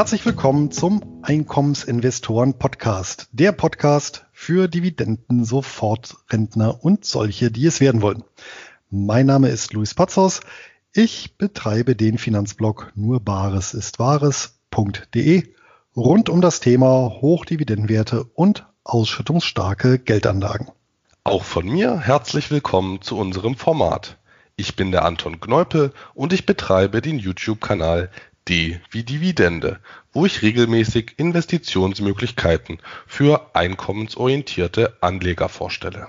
[0.00, 3.28] Herzlich willkommen zum Einkommensinvestoren Podcast.
[3.32, 8.24] Der Podcast für Dividenden, Sofortrentner und solche, die es werden wollen.
[8.88, 10.40] Mein Name ist Luis Patzos.
[10.94, 15.42] Ich betreibe den Finanzblog nur Bares ist Wahres.de
[15.94, 20.68] rund um das Thema Hochdividendenwerte und ausschüttungsstarke Geldanlagen.
[21.24, 24.16] Auch von mir herzlich willkommen zu unserem Format.
[24.56, 28.10] Ich bin der Anton Kneupel und ich betreibe den YouTube-Kanal
[28.48, 29.80] D wie Dividende,
[30.12, 36.08] wo ich regelmäßig Investitionsmöglichkeiten für einkommensorientierte Anleger vorstelle.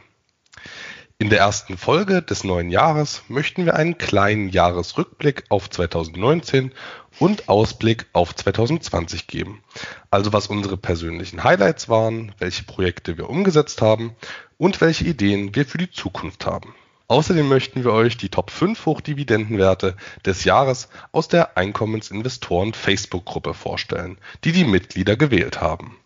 [1.22, 6.72] In der ersten Folge des neuen Jahres möchten wir einen kleinen Jahresrückblick auf 2019
[7.20, 9.64] und Ausblick auf 2020 geben.
[10.10, 14.16] Also was unsere persönlichen Highlights waren, welche Projekte wir umgesetzt haben
[14.58, 16.74] und welche Ideen wir für die Zukunft haben.
[17.12, 24.18] Außerdem möchten wir euch die Top 5 Hochdividendenwerte des Jahres aus der Einkommensinvestoren Facebook-Gruppe vorstellen,
[24.46, 25.98] die die Mitglieder gewählt haben.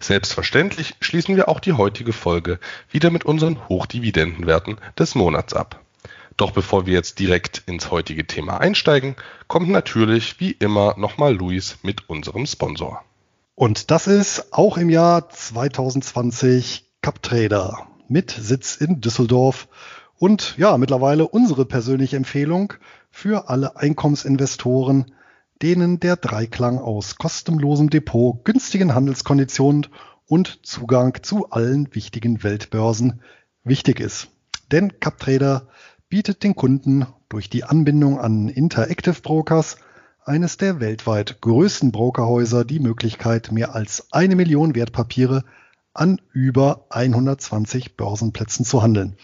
[0.00, 2.58] Selbstverständlich schließen wir auch die heutige Folge
[2.90, 5.82] wieder mit unseren Hochdividendenwerten des Monats ab.
[6.38, 9.16] Doch bevor wir jetzt direkt ins heutige Thema einsteigen,
[9.48, 13.04] kommt natürlich wie immer nochmal Luis mit unserem Sponsor.
[13.54, 19.68] Und das ist auch im Jahr 2020 CapTrader mit Sitz in Düsseldorf
[20.18, 22.74] und ja, mittlerweile unsere persönliche Empfehlung
[23.10, 25.12] für alle Einkommensinvestoren,
[25.62, 29.86] denen der Dreiklang aus kostenlosem Depot, günstigen Handelskonditionen
[30.26, 33.20] und Zugang zu allen wichtigen Weltbörsen
[33.62, 34.28] wichtig ist.
[34.72, 35.68] Denn CapTrader
[36.08, 39.76] bietet den Kunden durch die Anbindung an Interactive Brokers,
[40.24, 45.44] eines der weltweit größten Brokerhäuser, die Möglichkeit, mehr als eine Million Wertpapiere
[45.92, 49.16] an über 120 Börsenplätzen zu handeln.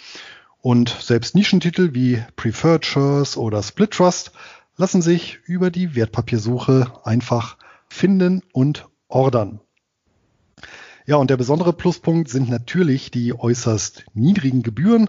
[0.63, 4.33] Und selbst Nischentitel wie Preferred Shares oder Split Trust
[4.77, 7.57] lassen sich über die Wertpapiersuche einfach
[7.89, 9.61] finden und ordern.
[11.07, 15.09] Ja, und der besondere Pluspunkt sind natürlich die äußerst niedrigen Gebühren,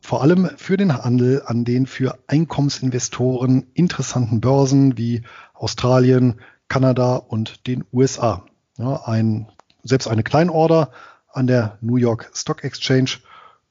[0.00, 5.22] vor allem für den Handel an den für Einkommensinvestoren interessanten Börsen wie
[5.54, 8.44] Australien, Kanada und den USA.
[8.78, 9.48] Ja, ein,
[9.82, 10.92] selbst eine Kleinorder
[11.32, 13.18] an der New York Stock Exchange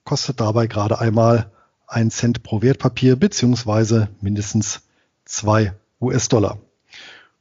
[0.04, 1.52] kostet dabei gerade einmal
[1.88, 4.82] ein Cent pro Wertpapier beziehungsweise mindestens
[5.26, 6.58] zwei US-Dollar.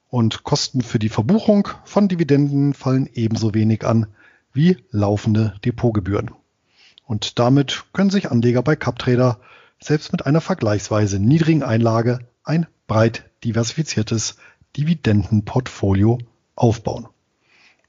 [0.08, 4.06] Und Kosten für die Verbuchung von Dividenden fallen ebenso wenig an
[4.52, 6.30] wie laufende Depotgebühren.
[7.06, 9.40] Und damit können sich Anleger bei CapTrader
[9.80, 14.36] selbst mit einer vergleichsweise niedrigen Einlage ein breit diversifiziertes
[14.76, 16.18] Dividendenportfolio
[16.54, 17.08] aufbauen.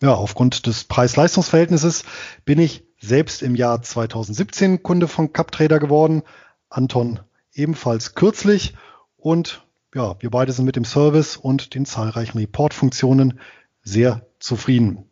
[0.02, 2.04] Ja, aufgrund des Preis-Leistungs-Verhältnisses
[2.46, 6.24] bin ich selbst im Jahr 2017 Kunde von CapTrader geworden.
[6.70, 7.20] Anton
[7.54, 8.76] ebenfalls kürzlich.
[9.18, 13.40] Und ja, wir beide sind mit dem Service und den zahlreichen Report-Funktionen
[13.84, 15.06] sehr zufrieden.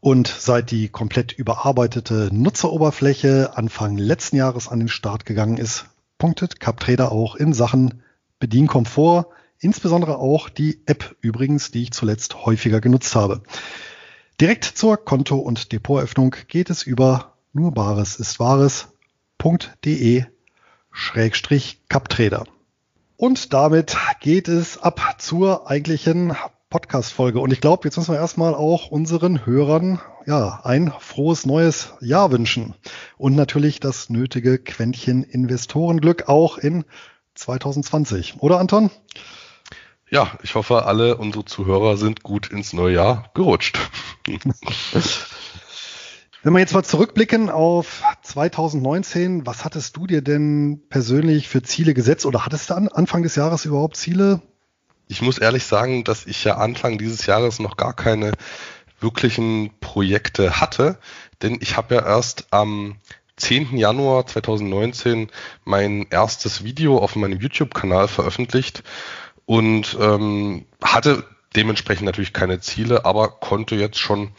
[0.00, 5.86] Und seit die komplett überarbeitete Nutzeroberfläche Anfang letzten Jahres an den Start gegangen ist,
[6.18, 8.02] punktet CapTrader auch in Sachen
[8.38, 9.26] Bedienkomfort,
[9.58, 13.42] insbesondere auch die App übrigens, die ich zuletzt häufiger genutzt habe.
[14.40, 20.24] Direkt zur Konto- und Depoteröffnung geht es über nur Bares ist Wahres.de
[20.90, 22.44] Schrägstrich Captrader.
[23.16, 26.34] Und damit geht es ab zur eigentlichen
[26.68, 27.38] Podcast-Folge.
[27.38, 32.32] Und ich glaube, jetzt müssen wir erstmal auch unseren Hörern ja, ein frohes neues Jahr
[32.32, 32.74] wünschen.
[33.16, 36.84] Und natürlich das nötige Quäntchen Investorenglück auch in
[37.36, 38.40] 2020.
[38.40, 38.90] Oder Anton?
[40.14, 43.80] Ja, ich hoffe, alle unsere Zuhörer sind gut ins neue Jahr gerutscht.
[46.44, 51.94] Wenn wir jetzt mal zurückblicken auf 2019, was hattest du dir denn persönlich für Ziele
[51.94, 54.40] gesetzt oder hattest du an Anfang des Jahres überhaupt Ziele?
[55.08, 58.34] Ich muss ehrlich sagen, dass ich ja Anfang dieses Jahres noch gar keine
[59.00, 60.96] wirklichen Projekte hatte,
[61.42, 62.98] denn ich habe ja erst am
[63.36, 63.76] 10.
[63.76, 65.28] Januar 2019
[65.64, 68.84] mein erstes Video auf meinem YouTube-Kanal veröffentlicht
[69.46, 71.24] und ähm, hatte
[71.56, 74.30] dementsprechend natürlich keine Ziele, aber konnte jetzt schon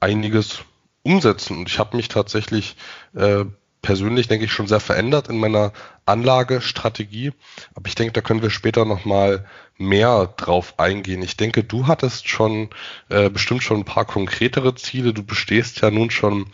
[0.00, 0.60] einiges
[1.02, 1.58] umsetzen.
[1.58, 2.76] Und ich habe mich tatsächlich
[3.14, 3.44] äh,
[3.82, 5.72] persönlich, denke ich, schon sehr verändert in meiner
[6.06, 7.32] Anlagestrategie.
[7.74, 9.46] Aber ich denke, da können wir später nochmal
[9.76, 11.22] mehr drauf eingehen.
[11.22, 12.70] Ich denke, du hattest schon
[13.10, 15.12] äh, bestimmt schon ein paar konkretere Ziele.
[15.12, 16.46] Du bestehst ja nun schon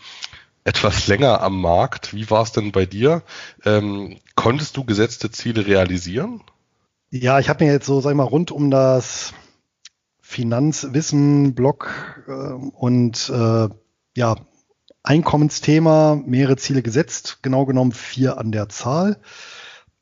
[0.63, 2.13] etwas länger am Markt.
[2.13, 3.23] Wie war es denn bei dir?
[3.65, 6.43] Ähm, konntest du gesetzte Ziele realisieren?
[7.13, 9.33] Ja, ich habe mir jetzt so, sag ich mal, rund um das
[10.21, 13.67] Finanzwissen, Blog äh, und äh,
[14.15, 14.35] ja,
[15.03, 19.19] Einkommensthema mehrere Ziele gesetzt, genau genommen vier an der Zahl.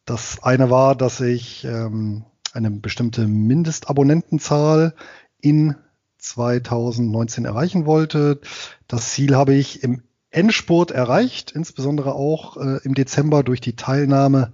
[0.06, 4.94] Das eine war, dass ich ähm, eine bestimmte Mindestabonnentenzahl
[5.42, 5.76] in
[6.20, 8.40] 2019 erreichen wollte.
[8.88, 14.54] Das Ziel habe ich im Endspurt erreicht, insbesondere auch äh, im Dezember durch die Teilnahme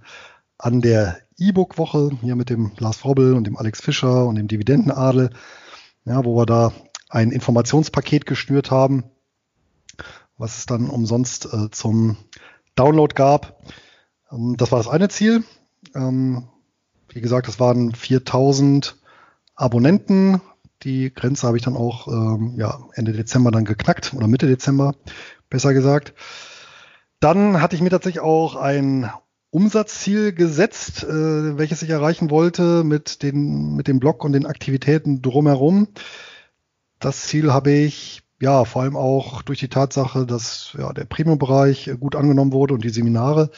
[0.58, 5.30] an der E-Book-Woche hier mit dem Lars Frobbel und dem Alex Fischer und dem Dividendenadel,
[6.04, 6.72] ja, wo wir da
[7.08, 9.04] ein Informationspaket geschnürt haben,
[10.38, 12.16] was es dann umsonst äh, zum
[12.74, 13.62] Download gab.
[14.32, 15.44] Ähm, das war das eine Ziel.
[15.94, 16.48] Ähm,
[17.08, 18.96] wie gesagt, das waren 4000
[19.54, 20.40] Abonnenten.
[20.82, 24.94] Die Grenze habe ich dann auch ähm, ja, Ende Dezember dann geknackt oder Mitte Dezember,
[25.48, 26.14] besser gesagt.
[27.20, 29.10] Dann hatte ich mir tatsächlich auch ein
[29.56, 35.22] Umsatzziel gesetzt, äh, welches ich erreichen wollte mit, den, mit dem Blog und den Aktivitäten
[35.22, 35.88] drumherum.
[36.98, 41.90] Das Ziel habe ich ja vor allem auch durch die Tatsache, dass ja, der Premium-Bereich
[41.98, 43.50] gut angenommen wurde und die Seminare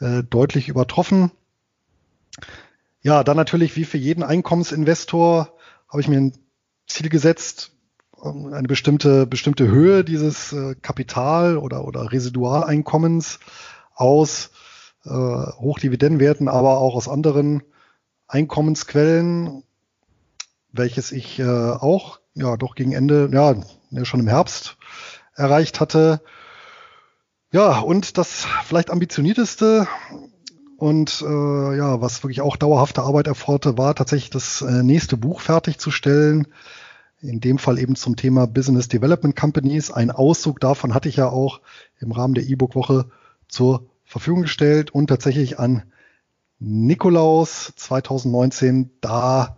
[0.00, 1.30] äh, deutlich übertroffen.
[3.00, 5.54] Ja, dann natürlich wie für jeden Einkommensinvestor
[5.88, 6.32] habe ich mir ein
[6.88, 7.70] Ziel gesetzt,
[8.20, 13.38] ähm, eine bestimmte, bestimmte Höhe dieses äh, Kapital- oder, oder Residualeinkommens
[13.94, 14.50] aus
[15.06, 17.62] äh, Hochdividendenwerten, aber auch aus anderen
[18.28, 19.62] Einkommensquellen,
[20.72, 24.76] welches ich äh, auch ja doch gegen Ende, ja, schon im Herbst
[25.34, 26.20] erreicht hatte.
[27.52, 29.86] Ja, und das vielleicht ambitionierteste
[30.76, 35.40] und äh, ja, was wirklich auch dauerhafte Arbeit erforderte, war tatsächlich das äh, nächste Buch
[35.40, 36.48] fertigzustellen.
[37.22, 39.90] In dem Fall eben zum Thema Business Development Companies.
[39.90, 41.60] Ein Auszug davon hatte ich ja auch
[41.98, 43.06] im Rahmen der E-Book-Woche
[43.48, 45.82] zur Verfügung gestellt und tatsächlich an
[46.58, 49.56] Nikolaus 2019, da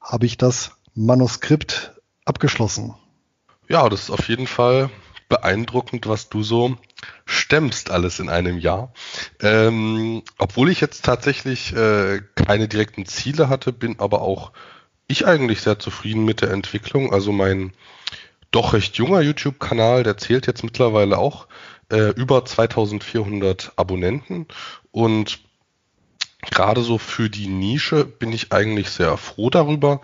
[0.00, 2.94] habe ich das Manuskript abgeschlossen.
[3.68, 4.88] Ja, das ist auf jeden Fall
[5.28, 6.76] beeindruckend, was du so
[7.26, 8.92] stemmst alles in einem Jahr.
[9.40, 14.52] Ähm, obwohl ich jetzt tatsächlich äh, keine direkten Ziele hatte, bin aber auch
[15.06, 17.12] ich eigentlich sehr zufrieden mit der Entwicklung.
[17.12, 17.72] Also mein
[18.50, 21.46] doch recht junger YouTube-Kanal, der zählt jetzt mittlerweile auch
[21.90, 24.46] äh, über 2400 Abonnenten
[24.90, 25.40] und
[26.50, 30.00] gerade so für die Nische bin ich eigentlich sehr froh darüber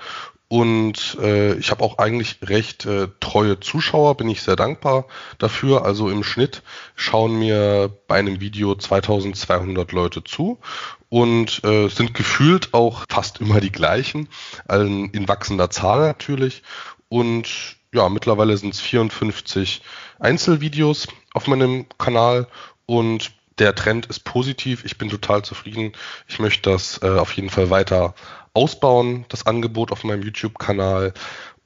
[0.48, 5.06] und äh, ich habe auch eigentlich recht äh, treue Zuschauer, bin ich sehr dankbar
[5.38, 5.84] dafür.
[5.84, 6.62] Also im Schnitt
[6.94, 10.60] schauen mir bei einem Video 2200 Leute zu
[11.08, 14.28] und äh, sind gefühlt auch fast immer die gleichen,
[14.68, 16.62] also in wachsender Zahl natürlich.
[17.08, 19.80] Und ja, mittlerweile sind es 54
[20.18, 22.48] Einzelvideos auf meinem Kanal
[22.86, 24.84] und der Trend ist positiv.
[24.84, 25.92] Ich bin total zufrieden.
[26.26, 28.14] Ich möchte das äh, auf jeden Fall weiter
[28.52, 31.14] ausbauen, das Angebot auf meinem YouTube-Kanal.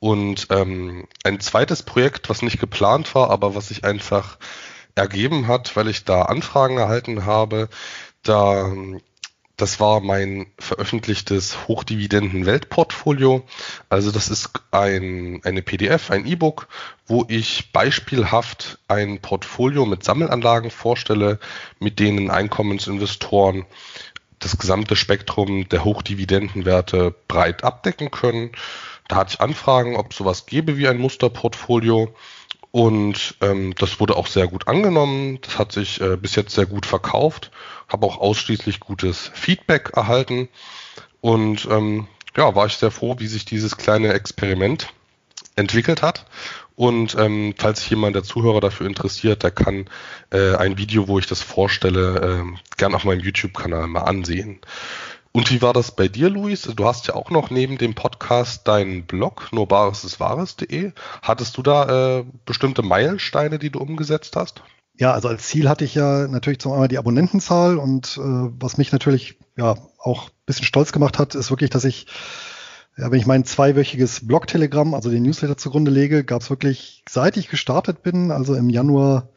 [0.00, 4.38] Und ähm, ein zweites Projekt, was nicht geplant war, aber was sich einfach
[4.94, 7.68] ergeben hat, weil ich da Anfragen erhalten habe,
[8.22, 8.70] da
[9.58, 13.44] das war mein veröffentlichtes Hochdividenden-Weltportfolio.
[13.90, 16.68] Also das ist ein, eine PDF, ein E-Book,
[17.06, 21.40] wo ich beispielhaft ein Portfolio mit Sammelanlagen vorstelle,
[21.80, 23.66] mit denen Einkommensinvestoren
[24.38, 28.52] das gesamte Spektrum der Hochdividendenwerte breit abdecken können.
[29.08, 32.14] Da hatte ich Anfragen, ob sowas gäbe wie ein Musterportfolio.
[32.70, 35.38] Und ähm, das wurde auch sehr gut angenommen.
[35.42, 37.50] Das hat sich äh, bis jetzt sehr gut verkauft.
[37.88, 40.48] Habe auch ausschließlich gutes Feedback erhalten.
[41.20, 44.88] Und ähm, ja, war ich sehr froh, wie sich dieses kleine Experiment
[45.56, 46.26] entwickelt hat.
[46.76, 49.86] Und ähm, falls sich jemand der Zuhörer dafür interessiert, der kann
[50.30, 54.60] äh, ein Video, wo ich das vorstelle, äh, gern auf meinem YouTube-Kanal mal ansehen.
[55.32, 56.62] Und wie war das bei dir, Luis?
[56.62, 60.92] Du hast ja auch noch neben dem Podcast deinen Blog, nurbaresiswahres.de.
[61.22, 64.62] Hattest du da äh, bestimmte Meilensteine, die du umgesetzt hast?
[64.96, 68.20] Ja, also als Ziel hatte ich ja natürlich zum einen die Abonnentenzahl und äh,
[68.58, 72.06] was mich natürlich ja auch ein bisschen stolz gemacht hat, ist wirklich, dass ich
[72.98, 77.36] ja, wenn ich mein zweiwöchiges Blog-Telegramm, also den Newsletter zugrunde lege, gab es wirklich, seit
[77.36, 79.28] ich gestartet bin, also im Januar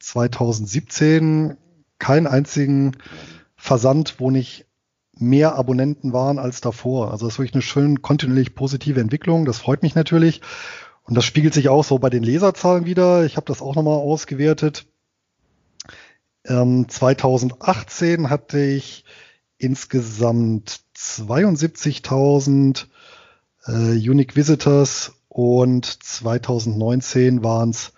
[0.00, 1.56] 2017,
[1.98, 2.92] keinen einzigen
[3.56, 4.66] Versand, wo nicht
[5.16, 7.10] mehr Abonnenten waren als davor.
[7.10, 9.44] Also das ist wirklich eine schön kontinuierlich positive Entwicklung.
[9.44, 10.40] Das freut mich natürlich.
[11.04, 13.24] Und das spiegelt sich auch so bei den Leserzahlen wieder.
[13.24, 14.86] Ich habe das auch nochmal ausgewertet.
[16.46, 19.04] Ähm, 2018 hatte ich
[19.58, 22.86] insgesamt 72.000
[23.66, 27.92] äh, Unique Visitors und 2019 waren es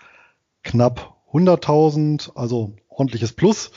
[0.62, 3.70] knapp 100.000, also ordentliches Plus.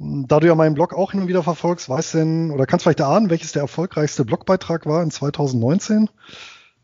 [0.00, 3.00] Da du ja meinen Blog auch hin und wieder verfolgst, weißt denn oder kannst vielleicht
[3.00, 6.08] erahnen, welches der erfolgreichste Blogbeitrag war in 2019?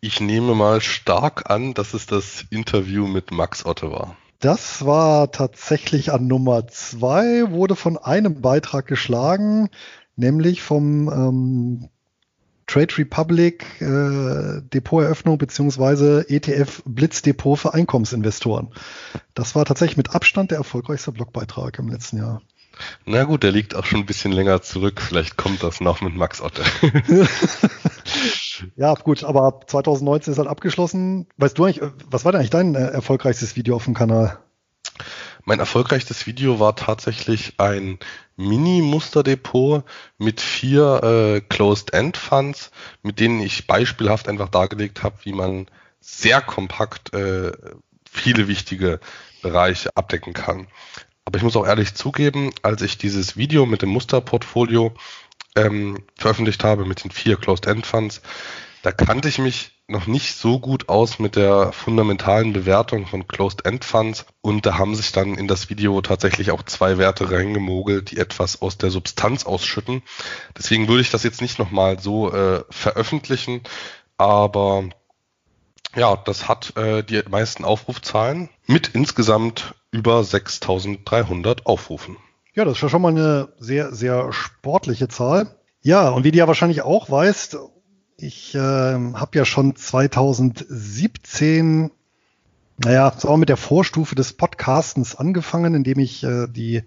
[0.00, 4.16] Ich nehme mal stark an, dass es das Interview mit Max Otte war.
[4.40, 9.70] Das war tatsächlich an Nummer zwei, wurde von einem Beitrag geschlagen,
[10.16, 11.88] nämlich vom ähm,
[12.66, 18.72] Trade Republic äh, Depoteröffnung beziehungsweise ETF Blitzdepot für Einkommensinvestoren.
[19.34, 22.42] Das war tatsächlich mit Abstand der erfolgreichste Blogbeitrag im letzten Jahr.
[23.04, 25.00] Na gut, der liegt auch schon ein bisschen länger zurück.
[25.00, 26.62] Vielleicht kommt das noch mit Max Otte.
[28.76, 31.26] ja, gut, aber 2019 ist halt abgeschlossen.
[31.36, 34.38] Weißt du eigentlich, was war denn eigentlich dein äh, erfolgreichstes Video auf dem Kanal?
[35.44, 37.98] Mein erfolgreichstes Video war tatsächlich ein
[38.36, 39.84] Mini-Musterdepot
[40.16, 42.70] mit vier äh, Closed-End-Funds,
[43.02, 45.66] mit denen ich beispielhaft einfach dargelegt habe, wie man
[46.00, 47.52] sehr kompakt äh,
[48.10, 49.00] viele wichtige
[49.42, 50.66] Bereiche abdecken kann.
[51.24, 54.92] Aber ich muss auch ehrlich zugeben, als ich dieses Video mit dem Musterportfolio
[55.56, 58.22] ähm, veröffentlicht habe mit den vier Closed-End-Funds,
[58.82, 64.26] da kannte ich mich noch nicht so gut aus mit der fundamentalen Bewertung von Closed-End-Funds
[64.40, 68.62] und da haben sich dann in das Video tatsächlich auch zwei Werte reingemogelt, die etwas
[68.62, 70.02] aus der Substanz ausschütten.
[70.56, 73.62] Deswegen würde ich das jetzt nicht nochmal so äh, veröffentlichen,
[74.16, 74.88] aber
[75.94, 82.16] ja, das hat äh, die meisten Aufrufzahlen mit insgesamt über 6300 Aufrufen.
[82.54, 85.54] Ja, das ist ja schon mal eine sehr, sehr sportliche Zahl.
[85.82, 87.58] Ja, und wie du ja wahrscheinlich auch weißt,
[88.16, 91.92] ich äh, habe ja schon 2017,
[92.78, 96.82] naja, wir mit der Vorstufe des Podcastens angefangen, indem ich äh, die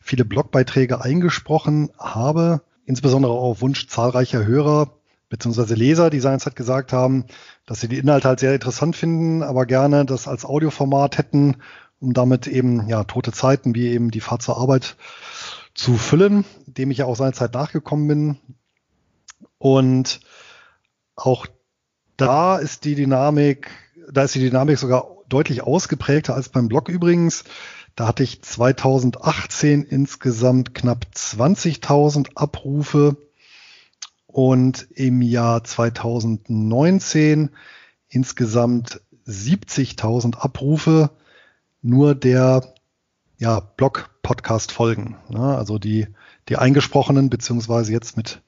[0.00, 4.98] viele Blogbeiträge eingesprochen habe, insbesondere auf Wunsch zahlreicher Hörer
[5.30, 5.72] bzw.
[5.74, 7.24] Leser, die seinerzeit gesagt haben,
[7.64, 11.56] dass sie die Inhalte halt sehr interessant finden, aber gerne das als Audioformat hätten,
[12.02, 14.96] um damit eben ja tote Zeiten wie eben die Fahrt zur Arbeit
[15.72, 18.38] zu füllen, dem ich ja auch seinerzeit nachgekommen bin.
[19.58, 20.20] Und
[21.14, 21.46] auch
[22.16, 23.70] da ist die Dynamik,
[24.10, 27.44] da ist die Dynamik sogar deutlich ausgeprägter als beim Blog übrigens.
[27.94, 33.16] Da hatte ich 2018 insgesamt knapp 20.000 Abrufe
[34.26, 37.50] und im Jahr 2019
[38.08, 41.10] insgesamt 70.000 Abrufe
[41.82, 42.62] nur der
[43.38, 45.16] ja, Blog-Podcast-Folgen.
[45.28, 45.56] Ne?
[45.56, 46.06] Also die,
[46.48, 48.40] die eingesprochenen, beziehungsweise jetzt mit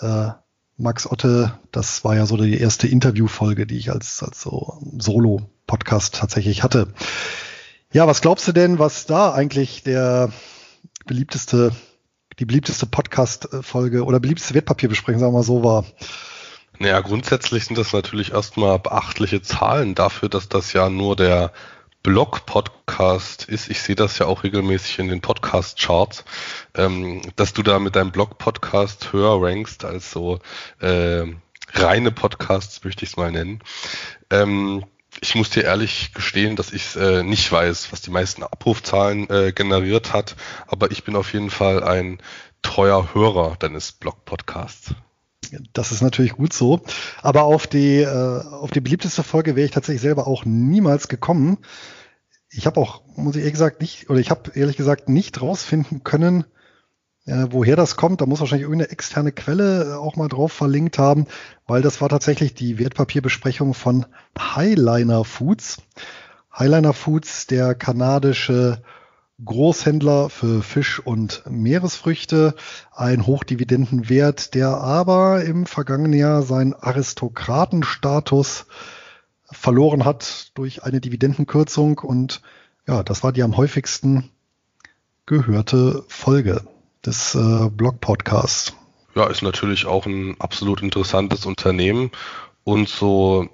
[0.00, 0.30] äh,
[0.78, 6.14] Max Otte, das war ja so die erste Interviewfolge, die ich als, als so Solo-Podcast
[6.14, 6.88] tatsächlich hatte.
[7.92, 10.32] Ja, was glaubst du denn, was da eigentlich der
[11.04, 11.72] beliebteste,
[12.38, 15.84] die beliebteste Podcast-Folge oder beliebteste Wertpapierbesprechung, sagen wir mal so, war?
[16.78, 21.52] Naja, grundsätzlich sind das natürlich erstmal beachtliche Zahlen dafür, dass das ja nur der
[22.02, 26.24] Blog-Podcast ist, ich sehe das ja auch regelmäßig in den Podcast-Charts,
[26.74, 30.40] ähm, dass du da mit deinem Blog-Podcast höher rankst als so
[30.80, 31.24] äh,
[31.74, 33.60] reine Podcasts, möchte ich es mal nennen.
[34.30, 34.84] Ähm,
[35.20, 39.52] ich muss dir ehrlich gestehen, dass ich äh, nicht weiß, was die meisten Abrufzahlen äh,
[39.52, 40.34] generiert hat,
[40.66, 42.18] aber ich bin auf jeden Fall ein
[42.62, 44.94] treuer Hörer deines Blog-Podcasts.
[45.72, 46.80] Das ist natürlich gut so.
[47.22, 51.58] Aber auf die, äh, auf die beliebteste Folge wäre ich tatsächlich selber auch niemals gekommen.
[52.48, 56.04] Ich habe auch, muss ich ehrlich gesagt, nicht, oder ich habe ehrlich gesagt nicht rausfinden
[56.04, 56.44] können,
[57.26, 58.20] äh, woher das kommt.
[58.20, 61.26] Da muss wahrscheinlich irgendeine externe Quelle äh, auch mal drauf verlinkt haben,
[61.66, 64.06] weil das war tatsächlich die Wertpapierbesprechung von
[64.38, 65.82] Highliner Foods.
[66.56, 68.82] Highliner Foods, der kanadische
[69.44, 72.54] Großhändler für Fisch und Meeresfrüchte,
[72.92, 78.66] ein Hochdividendenwert, der aber im vergangenen Jahr seinen Aristokratenstatus
[79.50, 82.42] verloren hat durch eine Dividendenkürzung und
[82.86, 84.30] ja, das war die am häufigsten
[85.26, 86.62] gehörte Folge
[87.04, 88.74] des äh, Blog-Podcasts.
[89.14, 92.10] Ja, ist natürlich auch ein absolut interessantes Unternehmen
[92.64, 93.48] und so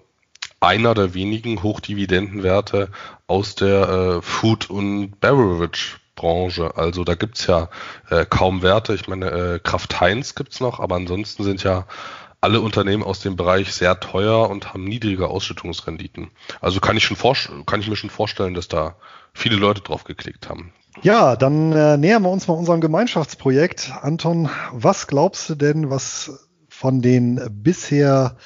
[0.61, 2.89] einer der wenigen Hochdividendenwerte
[3.27, 6.77] aus der äh, Food- und Beverage-Branche.
[6.77, 7.69] Also da gibt's ja
[8.11, 8.95] äh, kaum Werte.
[8.95, 11.87] Ich meine, äh, Kraft Heinz gibt's noch, aber ansonsten sind ja
[12.41, 16.31] alle Unternehmen aus dem Bereich sehr teuer und haben niedrige Ausschüttungsrenditen.
[16.61, 18.97] Also kann ich, schon kann ich mir schon vorstellen, dass da
[19.35, 20.73] viele Leute drauf geklickt haben.
[21.03, 23.93] Ja, dann äh, nähern wir uns mal unserem Gemeinschaftsprojekt.
[24.03, 28.37] Anton, was glaubst du denn, was von den bisher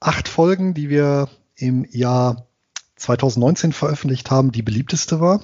[0.00, 2.46] acht Folgen, die wir im Jahr
[2.96, 5.42] 2019 veröffentlicht haben, die beliebteste war?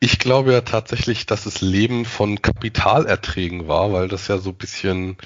[0.00, 4.56] Ich glaube ja tatsächlich, dass es Leben von Kapitalerträgen war, weil das ja so ein
[4.56, 5.16] bisschen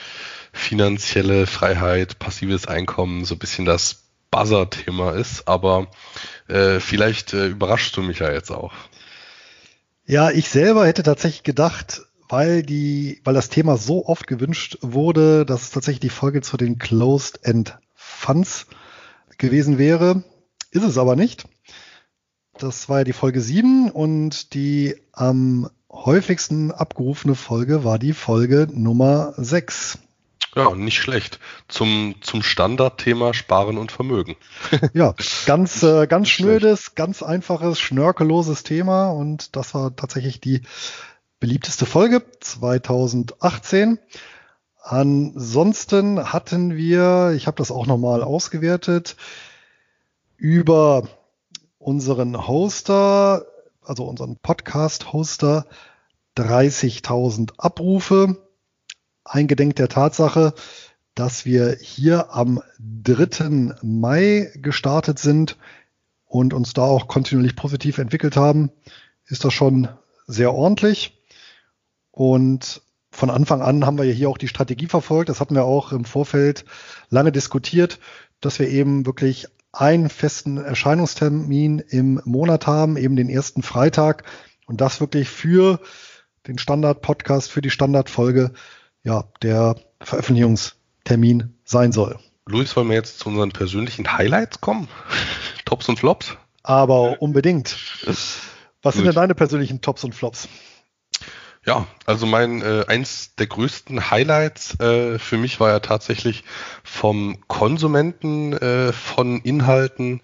[0.52, 5.46] finanzielle Freiheit, passives Einkommen, so ein bisschen das Buzzer-Thema ist.
[5.46, 5.88] Aber
[6.48, 8.72] äh, vielleicht äh, überraschst du mich ja jetzt auch.
[10.06, 15.44] Ja, ich selber hätte tatsächlich gedacht, weil die, weil das Thema so oft gewünscht wurde,
[15.44, 17.78] dass es tatsächlich die Folge zu den Closed End
[18.22, 18.66] Funds
[19.36, 20.22] gewesen wäre.
[20.70, 21.44] Ist es aber nicht.
[22.58, 28.68] Das war ja die Folge 7 und die am häufigsten abgerufene Folge war die Folge
[28.72, 29.98] Nummer 6.
[30.54, 31.40] Ja, nicht schlecht.
[31.66, 34.36] Zum, zum Standardthema Sparen und Vermögen.
[34.92, 35.14] ja,
[35.46, 40.62] ganz, äh, ganz schnödes, ganz einfaches, schnörkelloses Thema und das war tatsächlich die
[41.40, 43.98] beliebteste Folge 2018.
[44.82, 49.16] Ansonsten hatten wir, ich habe das auch nochmal ausgewertet,
[50.36, 51.08] über
[51.78, 53.46] unseren Hoster,
[53.80, 55.66] also unseren Podcast-Hoster,
[56.36, 58.36] 30.000 Abrufe.
[59.24, 60.52] Eingedenk der Tatsache,
[61.14, 63.76] dass wir hier am 3.
[63.82, 65.58] Mai gestartet sind
[66.26, 68.72] und uns da auch kontinuierlich positiv entwickelt haben,
[69.26, 69.88] ist das schon
[70.26, 71.22] sehr ordentlich.
[72.10, 72.82] Und
[73.22, 75.28] von Anfang an haben wir ja hier auch die Strategie verfolgt.
[75.28, 76.64] Das hatten wir auch im Vorfeld
[77.08, 78.00] lange diskutiert,
[78.40, 84.24] dass wir eben wirklich einen festen Erscheinungstermin im Monat haben, eben den ersten Freitag
[84.66, 85.78] und das wirklich für
[86.48, 88.54] den Standard-Podcast, für die Standardfolge,
[89.04, 92.18] ja, der Veröffentlichungstermin sein soll.
[92.46, 94.88] Luis, wollen wir jetzt zu unseren persönlichen Highlights kommen?
[95.64, 96.36] Tops und Flops?
[96.64, 97.76] Aber unbedingt.
[98.82, 100.48] Was sind denn deine persönlichen Tops und Flops?
[101.64, 106.42] Ja, also mein äh, eins der größten Highlights äh, für mich war ja tatsächlich
[106.82, 110.22] vom Konsumenten äh, von Inhalten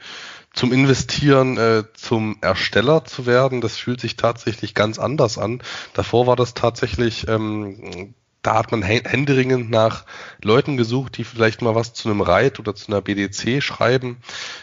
[0.52, 3.60] zum Investieren äh, zum Ersteller zu werden.
[3.60, 5.62] Das fühlt sich tatsächlich ganz anders an.
[5.94, 10.06] Davor war das tatsächlich ähm, da hat man händeringend nach
[10.42, 14.18] Leuten gesucht, die vielleicht mal was zu einem Reit oder zu einer BDC schreiben.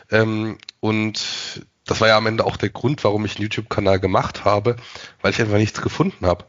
[0.10, 4.46] Ähm, und das war ja am Ende auch der Grund, warum ich einen YouTube-Kanal gemacht
[4.46, 4.76] habe,
[5.22, 6.46] weil ich einfach nichts gefunden habe.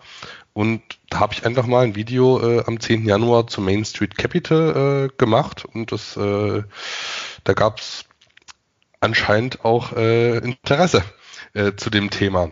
[0.52, 3.04] Und da habe ich einfach mal ein Video äh, am 10.
[3.04, 6.62] Januar zum Main Street Capital äh, gemacht und das, äh,
[7.44, 8.06] da gab es
[9.00, 11.02] anscheinend auch äh, Interesse
[11.52, 12.50] äh, zu dem Thema.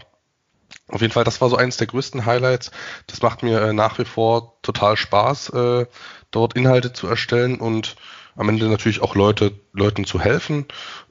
[0.88, 2.70] Auf jeden Fall, das war so eines der größten Highlights.
[3.06, 5.86] Das macht mir äh, nach wie vor total Spaß, äh,
[6.30, 7.96] dort Inhalte zu erstellen und
[8.36, 10.66] am Ende natürlich auch Leute, Leuten zu helfen.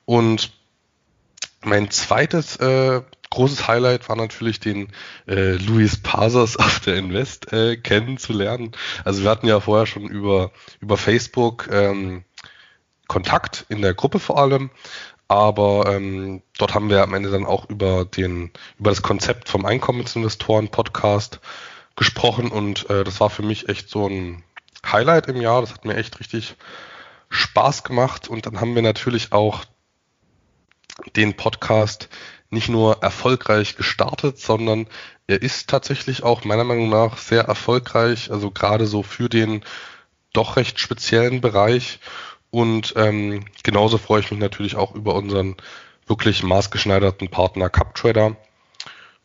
[0.06, 0.52] Und
[1.66, 4.90] mein zweites äh, großes Highlight war natürlich den
[5.28, 8.72] äh, Luis Pasers auf der Invest äh, kennenzulernen.
[9.04, 12.24] Also wir hatten ja vorher schon über, über Facebook ähm,
[13.08, 14.70] Kontakt in der Gruppe vor allem,
[15.28, 19.66] aber ähm, dort haben wir am Ende dann auch über den über das Konzept vom
[19.66, 21.40] Einkommensinvestoren Podcast
[21.96, 24.44] gesprochen und äh, das war für mich echt so ein
[24.86, 25.62] Highlight im Jahr.
[25.62, 26.56] Das hat mir echt richtig
[27.30, 29.66] Spaß gemacht und dann haben wir natürlich auch
[31.16, 32.10] den Podcast
[32.50, 34.88] nicht nur erfolgreich gestartet, sondern
[35.28, 39.64] er ist tatsächlich auch meiner Meinung nach sehr erfolgreich, also gerade so für den
[40.34, 42.00] doch recht speziellen Bereich.
[42.52, 45.56] Und ähm, genauso freue ich mich natürlich auch über unseren
[46.06, 48.36] wirklich maßgeschneiderten Partner CupTrader.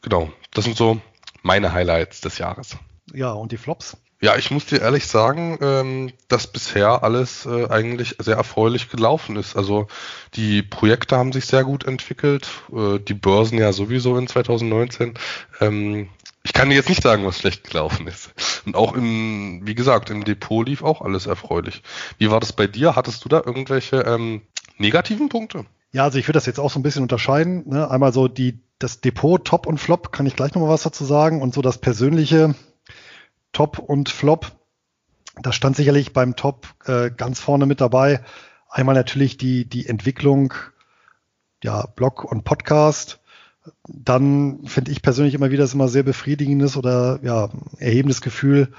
[0.00, 1.00] Genau, das sind so
[1.42, 2.76] meine Highlights des Jahres.
[3.12, 3.96] Ja, und die Flops?
[4.20, 9.36] Ja, ich muss dir ehrlich sagen, ähm, dass bisher alles äh, eigentlich sehr erfreulich gelaufen
[9.36, 9.54] ist.
[9.54, 9.86] Also
[10.34, 15.14] die Projekte haben sich sehr gut entwickelt, äh, die Börsen ja sowieso in 2019.
[15.60, 16.08] Ähm,
[16.42, 18.32] ich kann dir jetzt nicht sagen, was schlecht gelaufen ist.
[18.66, 21.82] Und auch im, wie gesagt, im Depot lief auch alles erfreulich.
[22.18, 22.96] Wie war das bei dir?
[22.96, 24.42] Hattest du da irgendwelche ähm,
[24.78, 25.64] negativen Punkte?
[25.92, 27.68] Ja, also ich würde das jetzt auch so ein bisschen unterscheiden.
[27.68, 27.88] Ne?
[27.88, 31.40] Einmal so die, das Depot, Top und Flop, kann ich gleich nochmal was dazu sagen.
[31.40, 32.54] Und so das Persönliche,
[33.52, 34.52] Top und Flop.
[35.42, 38.22] Das stand sicherlich beim Top äh, ganz vorne mit dabei.
[38.68, 40.54] Einmal natürlich die, die Entwicklung,
[41.62, 43.20] ja, Blog und Podcast.
[43.86, 48.72] Dann finde ich persönlich immer wieder es immer sehr befriedigendes oder ja, erhebendes Gefühl,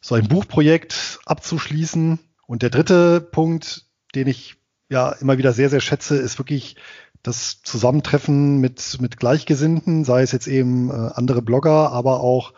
[0.00, 2.18] so ein Buchprojekt abzuschließen.
[2.46, 4.56] Und der dritte Punkt, den ich
[4.88, 6.76] ja immer wieder sehr, sehr schätze, ist wirklich
[7.22, 12.52] das Zusammentreffen mit, mit Gleichgesinnten, sei es jetzt eben äh, andere Blogger, aber auch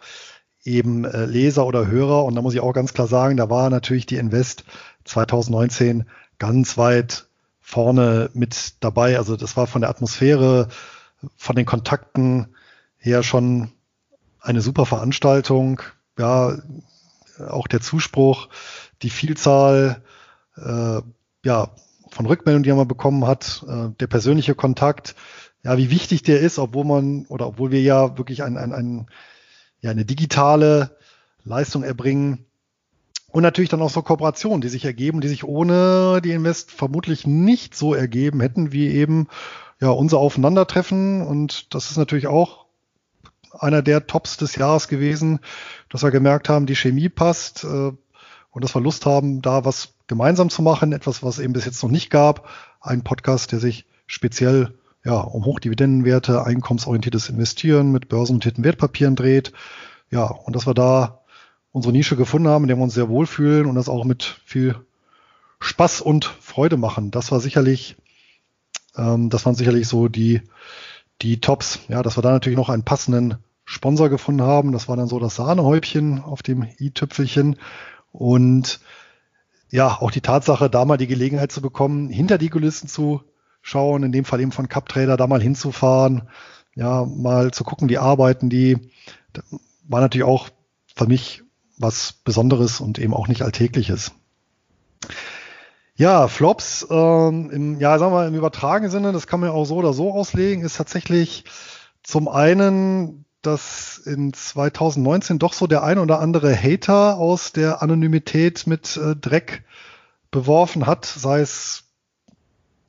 [0.65, 2.25] eben äh, Leser oder Hörer.
[2.25, 4.65] Und da muss ich auch ganz klar sagen, da war natürlich die Invest
[5.05, 6.05] 2019
[6.39, 7.27] ganz weit
[7.61, 9.17] vorne mit dabei.
[9.19, 10.69] Also das war von der Atmosphäre,
[11.37, 12.49] von den Kontakten
[12.99, 13.71] her schon
[14.41, 15.81] eine super Veranstaltung.
[16.19, 16.59] Ja,
[17.49, 18.49] auch der Zuspruch,
[19.03, 20.03] die Vielzahl
[20.57, 21.01] äh,
[21.45, 21.71] ja,
[22.11, 25.15] von Rückmeldungen, die man bekommen hat, äh, der persönliche Kontakt,
[25.63, 29.07] ja, wie wichtig der ist, obwohl man oder obwohl wir ja wirklich ein, ein, ein
[29.81, 30.97] ja, eine digitale
[31.45, 32.47] Leistung erbringen.
[33.33, 37.27] Und natürlich dann auch so Kooperationen, die sich ergeben, die sich ohne die Invest vermutlich
[37.27, 39.29] nicht so ergeben hätten, wie eben
[39.81, 41.25] ja unser Aufeinandertreffen.
[41.25, 42.67] Und das ist natürlich auch
[43.59, 45.41] einer der Tops des Jahres gewesen,
[45.89, 47.93] dass wir gemerkt haben, die Chemie passt äh,
[48.51, 51.83] und dass wir Lust haben, da was gemeinsam zu machen, etwas, was eben bis jetzt
[51.83, 52.49] noch nicht gab.
[52.81, 59.53] Ein Podcast, der sich speziell ja, um Hochdividendenwerte, einkommensorientiertes Investieren mit börsennotierten Wertpapieren dreht.
[60.11, 61.21] Ja, und dass wir da
[61.73, 64.77] unsere Nische gefunden haben, in der wir uns sehr wohlfühlen und das auch mit viel
[65.61, 67.11] Spaß und Freude machen.
[67.11, 67.97] Das war sicherlich,
[68.97, 70.43] ähm, das waren sicherlich so die,
[71.23, 71.81] die Tops.
[71.89, 74.73] Ja, dass wir da natürlich noch einen passenden Sponsor gefunden haben.
[74.73, 77.57] Das war dann so das Sahnehäubchen auf dem i-Tüpfelchen.
[78.11, 78.81] Und
[79.71, 83.23] ja, auch die Tatsache, da mal die Gelegenheit zu bekommen, hinter die Kulissen zu
[83.63, 86.29] schauen, in dem Fall eben von Cup Trader da mal hinzufahren,
[86.75, 88.79] ja, mal zu gucken, wie arbeiten die,
[89.89, 90.49] war natürlich auch
[90.95, 91.43] für mich
[91.79, 94.13] was Besonderes und eben auch nicht Alltägliches.
[95.95, 99.77] Ja, Flops, ähm, im, ja, sagen wir im übertragenen Sinne, das kann man auch so
[99.77, 101.45] oder so auslegen, ist tatsächlich
[102.03, 108.67] zum einen, dass in 2019 doch so der ein oder andere Hater aus der Anonymität
[108.67, 109.65] mit äh, Dreck
[110.31, 111.85] beworfen hat, sei es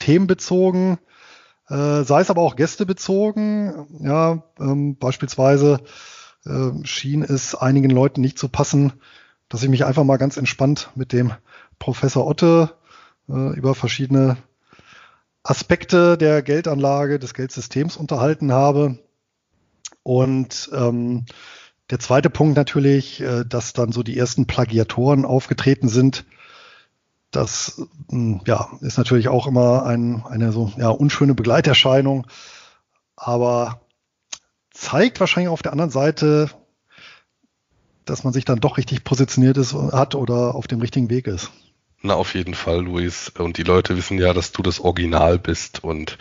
[0.01, 0.97] themenbezogen,
[1.69, 3.87] äh, sei es aber auch gästebezogen.
[4.01, 5.79] Ja, ähm, beispielsweise
[6.45, 8.93] äh, schien es einigen Leuten nicht zu passen,
[9.47, 11.31] dass ich mich einfach mal ganz entspannt mit dem
[11.79, 12.71] Professor Otte
[13.29, 14.37] äh, über verschiedene
[15.43, 18.99] Aspekte der Geldanlage, des Geldsystems unterhalten habe.
[20.03, 21.25] Und ähm,
[21.89, 26.25] der zweite Punkt natürlich, äh, dass dann so die ersten Plagiatoren aufgetreten sind.
[27.31, 32.27] Das hm, ja, ist natürlich auch immer ein, eine so ja, unschöne Begleiterscheinung,
[33.15, 33.81] aber
[34.71, 36.49] zeigt wahrscheinlich auf der anderen Seite,
[38.05, 41.51] dass man sich dann doch richtig positioniert ist, hat oder auf dem richtigen Weg ist.
[42.01, 43.31] Na, auf jeden Fall, Luis.
[43.37, 45.83] Und die Leute wissen ja, dass du das Original bist.
[45.83, 46.17] Und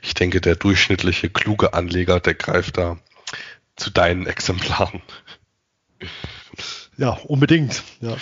[0.00, 2.96] ich denke, der durchschnittliche, kluge Anleger, der greift da
[3.74, 5.02] zu deinen Exemplaren.
[6.98, 7.82] Ja, unbedingt.
[8.00, 8.16] Ja.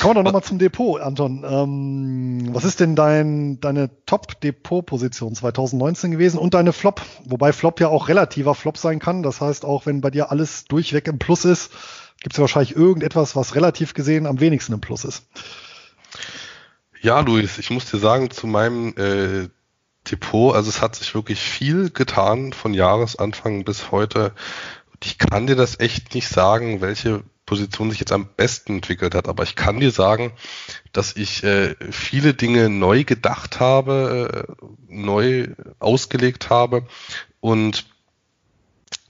[0.00, 1.44] Kommen wir doch nochmal zum Depot, Anton.
[1.46, 7.02] Ähm, was ist denn dein, deine Top-Depot-Position 2019 gewesen und deine Flop?
[7.24, 9.22] Wobei Flop ja auch relativer Flop sein kann.
[9.22, 11.70] Das heißt, auch wenn bei dir alles durchweg im Plus ist,
[12.20, 15.24] gibt es ja wahrscheinlich irgendetwas, was relativ gesehen am wenigsten im Plus ist.
[17.02, 19.48] Ja, Luis, ich muss dir sagen, zu meinem äh,
[20.10, 24.32] Depot, also es hat sich wirklich viel getan von Jahresanfang bis heute.
[25.04, 29.26] Ich kann dir das echt nicht sagen, welche Position sich jetzt am besten entwickelt hat.
[29.26, 30.32] Aber ich kann dir sagen,
[30.92, 36.86] dass ich äh, viele Dinge neu gedacht habe, äh, neu ausgelegt habe.
[37.40, 37.86] Und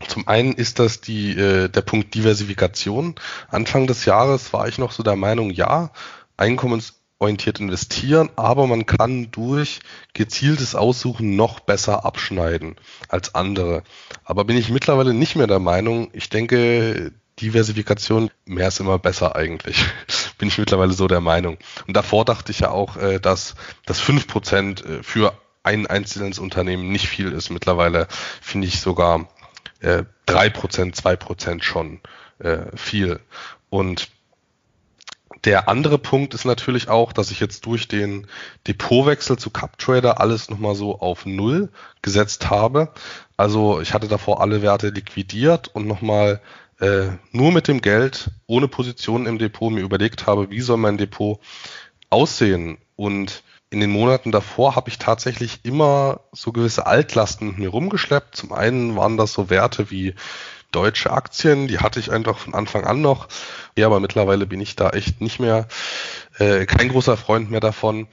[0.07, 3.17] zum einen ist das die, äh, der Punkt Diversifikation.
[3.49, 5.91] Anfang des Jahres war ich noch so der Meinung, ja,
[6.37, 9.81] einkommensorientiert investieren, aber man kann durch
[10.15, 12.77] gezieltes Aussuchen noch besser abschneiden
[13.09, 13.83] als andere.
[14.23, 16.11] Aber bin ich mittlerweile nicht mehr der Meinung.
[16.13, 19.85] Ich denke, Diversifikation, mehr ist immer besser eigentlich.
[20.39, 21.59] Bin ich mittlerweile so der Meinung.
[21.87, 23.55] Und davor dachte ich ja auch, äh, dass
[23.87, 27.51] das 5% äh, für ein einzelnes Unternehmen nicht viel ist.
[27.51, 28.09] Mittlerweile
[28.41, 29.29] finde ich sogar
[29.81, 32.01] äh, 3%, 2% schon
[32.39, 33.21] äh, viel.
[33.69, 34.09] Und
[35.45, 38.27] der andere Punkt ist natürlich auch, dass ich jetzt durch den
[38.67, 41.71] Depotwechsel zu CupTrader alles nochmal so auf Null
[42.03, 42.93] gesetzt habe.
[43.37, 46.41] Also ich hatte davor alle Werte liquidiert und nochmal
[46.81, 50.99] äh, nur mit dem Geld, ohne Position im Depot mir überlegt habe, wie soll mein
[50.99, 51.41] Depot
[52.11, 52.79] aussehen.
[52.97, 58.37] Und in den Monaten davor habe ich tatsächlich immer so gewisse Altlasten mit mir rumgeschleppt.
[58.37, 60.15] Zum einen waren das so Werte wie
[60.71, 63.29] deutsche Aktien, die hatte ich einfach von Anfang an noch.
[63.77, 65.67] Ja, aber mittlerweile bin ich da echt nicht mehr,
[66.39, 68.07] äh, kein großer Freund mehr davon.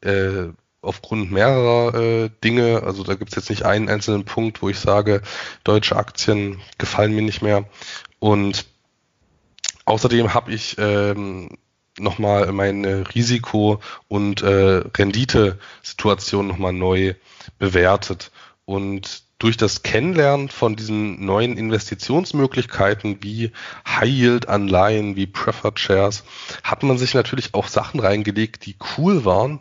[0.00, 0.48] Äh,
[0.82, 2.82] aufgrund mehrerer äh, Dinge.
[2.84, 5.22] Also da gibt es jetzt nicht einen einzelnen Punkt, wo ich sage,
[5.64, 7.66] deutsche Aktien gefallen mir nicht mehr.
[8.18, 8.66] Und
[9.84, 11.50] außerdem habe ich ähm,
[11.98, 17.14] nochmal meine Risiko- und äh, Renditesituation nochmal neu
[17.58, 18.30] bewertet.
[18.64, 23.52] Und durch das Kennenlernen von diesen neuen Investitionsmöglichkeiten wie
[23.88, 26.24] High-Yield-Anleihen, wie Preferred Shares,
[26.62, 29.60] hat man sich natürlich auch Sachen reingelegt, die cool waren,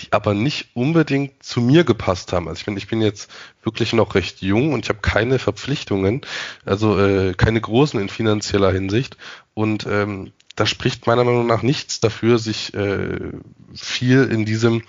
[0.00, 2.48] die aber nicht unbedingt zu mir gepasst haben.
[2.48, 3.30] Also ich bin, ich bin jetzt
[3.62, 6.22] wirklich noch recht jung und ich habe keine Verpflichtungen,
[6.64, 9.16] also äh, keine großen in finanzieller Hinsicht.
[9.54, 13.18] Und ähm, da spricht meiner Meinung nach nichts dafür, sich äh,
[13.74, 14.82] viel in diesem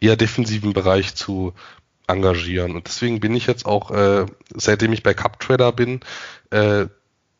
[0.00, 1.52] eher defensiven Bereich zu
[2.06, 2.76] engagieren.
[2.76, 6.00] Und deswegen bin ich jetzt auch, äh, seitdem ich bei CupTrader bin,
[6.50, 6.86] äh,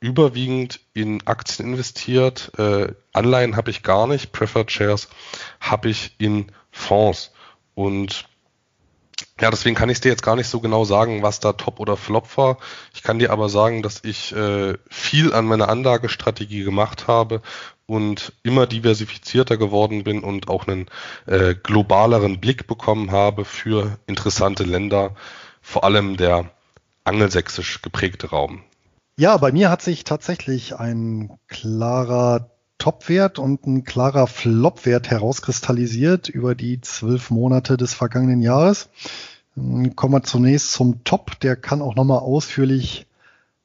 [0.00, 2.52] überwiegend in Aktien investiert.
[2.58, 5.08] Äh, Anleihen habe ich gar nicht, Preferred Shares
[5.60, 7.32] habe ich in Fonds.
[7.74, 8.26] Und
[9.40, 11.96] ja, deswegen kann ich dir jetzt gar nicht so genau sagen, was da Top oder
[11.96, 12.58] Flop war.
[12.94, 17.42] Ich kann dir aber sagen, dass ich äh, viel an meiner Anlagestrategie gemacht habe
[17.86, 20.86] und immer diversifizierter geworden bin und auch einen
[21.26, 25.14] äh, globaleren Blick bekommen habe für interessante Länder,
[25.62, 26.50] vor allem der
[27.04, 28.62] angelsächsisch geprägte Raum.
[29.18, 36.54] Ja, bei mir hat sich tatsächlich ein klarer Topwert und ein klarer Flopwert herauskristallisiert über
[36.54, 38.90] die zwölf Monate des vergangenen Jahres.
[39.54, 41.40] Kommen wir zunächst zum Top.
[41.40, 43.06] Der kann auch nochmal ausführlich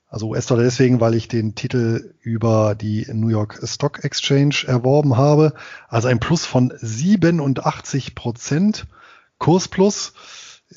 [0.09, 5.53] Also US-Dollar deswegen, weil ich den Titel über die New York Stock Exchange erworben habe.
[5.87, 8.87] Also ein Plus von 87 Prozent
[9.37, 10.13] Kursplus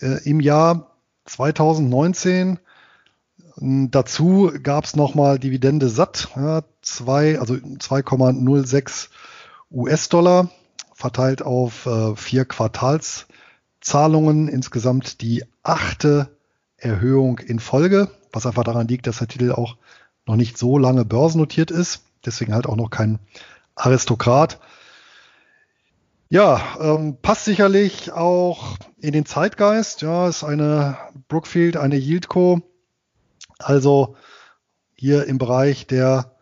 [0.01, 2.59] äh, im Jahr 2019.
[3.57, 9.09] Dazu gab es nochmal Dividende satt, ja, zwei, also 2,06
[9.71, 10.51] US-Dollar,
[10.95, 16.37] verteilt auf äh, vier Quartalszahlungen, insgesamt die achte
[16.77, 19.77] Erhöhung in Folge, was einfach daran liegt, dass der Titel auch
[20.27, 23.19] noch nicht so lange börsennotiert ist, deswegen halt auch noch kein
[23.75, 24.61] Aristokrat.
[26.29, 30.03] Ja, ähm, passt sicherlich auch in den Zeitgeist.
[30.03, 32.63] Ja, ist eine Brookfield, eine Yieldco.
[33.65, 34.17] Also
[34.95, 36.37] hier im Bereich der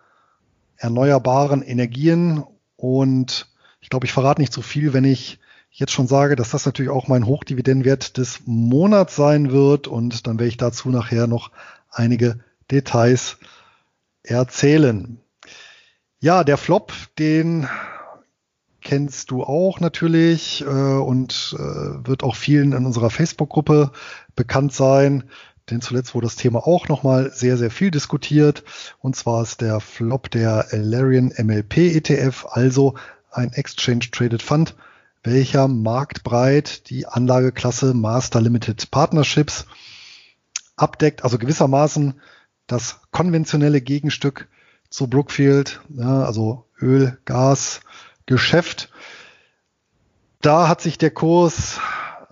[0.76, 2.44] erneuerbaren Energien.
[2.76, 3.46] Und
[3.80, 5.38] ich glaube, ich verrate nicht zu so viel, wenn ich
[5.70, 9.86] jetzt schon sage, dass das natürlich auch mein Hochdividendenwert des Monats sein wird.
[9.86, 11.50] Und dann werde ich dazu nachher noch
[11.90, 13.38] einige Details
[14.22, 15.20] erzählen.
[16.20, 17.68] Ja, der Flop, den
[18.80, 23.92] kennst du auch natürlich äh, und äh, wird auch vielen in unserer Facebook-Gruppe
[24.34, 25.24] bekannt sein.
[25.70, 28.64] Denn zuletzt wurde das Thema auch nochmal sehr, sehr viel diskutiert.
[29.00, 32.94] Und zwar ist der Flop der Larian MLP ETF, also
[33.30, 34.74] ein Exchange Traded Fund,
[35.22, 39.66] welcher marktbreit die Anlageklasse Master Limited Partnerships
[40.76, 42.20] abdeckt, also gewissermaßen
[42.66, 44.48] das konventionelle Gegenstück
[44.90, 47.80] zu Brookfield, ja, also Öl, Gas,
[48.26, 48.90] Geschäft.
[50.40, 51.80] Da hat sich der Kurs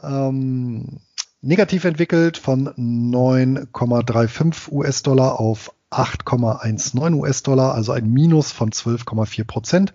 [0.02, 1.00] ähm,
[1.46, 9.94] negativ entwickelt von 9,35 US-Dollar auf 8,19 US-Dollar, also ein Minus von 12,4 Prozent.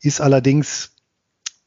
[0.00, 0.92] Ist allerdings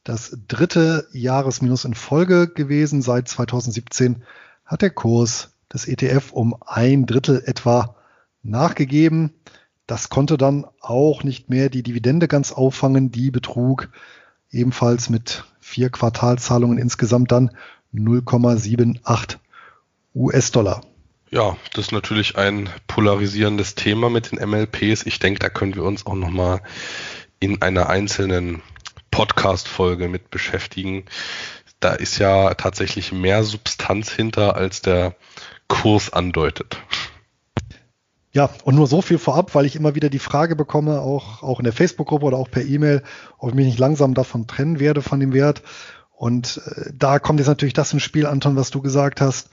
[0.04, 3.02] das dritte Jahresminus in Folge gewesen.
[3.02, 4.22] Seit 2017
[4.64, 7.96] hat der Kurs des ETF um ein Drittel etwa
[8.42, 9.34] nachgegeben.
[9.86, 13.10] Das konnte dann auch nicht mehr die Dividende ganz auffangen.
[13.10, 13.90] Die betrug
[14.50, 17.50] ebenfalls mit vier Quartalzahlungen insgesamt dann
[17.94, 19.36] 0,78
[20.14, 20.82] US-Dollar.
[21.30, 25.06] Ja, das ist natürlich ein polarisierendes Thema mit den MLPs.
[25.06, 26.60] Ich denke, da können wir uns auch nochmal
[27.38, 28.62] in einer einzelnen
[29.10, 31.04] Podcast-Folge mit beschäftigen.
[31.78, 35.14] Da ist ja tatsächlich mehr Substanz hinter, als der
[35.68, 36.78] Kurs andeutet.
[38.32, 41.58] Ja, und nur so viel vorab, weil ich immer wieder die Frage bekomme, auch, auch
[41.58, 43.02] in der Facebook-Gruppe oder auch per E-Mail,
[43.38, 45.62] ob ich mich nicht langsam davon trennen werde von dem Wert.
[46.20, 49.48] Und äh, da kommt jetzt natürlich das ins Spiel, Anton, was du gesagt hast.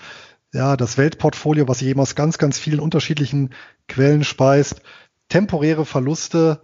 [0.51, 3.51] Ja, das Weltportfolio, was sich eben aus ganz, ganz vielen unterschiedlichen
[3.87, 4.81] Quellen speist.
[5.29, 6.59] Temporäre Verluste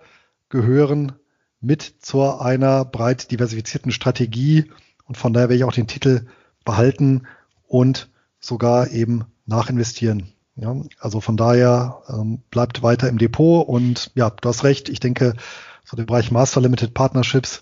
[0.50, 1.14] gehören
[1.62, 4.70] mit zu einer breit diversifizierten Strategie.
[5.06, 6.28] Und von daher werde ich auch den Titel
[6.66, 7.26] behalten
[7.66, 8.10] und
[8.42, 10.34] sogar eben nachinvestieren.
[10.58, 14.90] Ja, also von daher ähm, bleibt weiter im Depot und ja, du hast recht.
[14.90, 15.36] Ich denke,
[15.86, 17.62] so der Bereich Master Limited Partnerships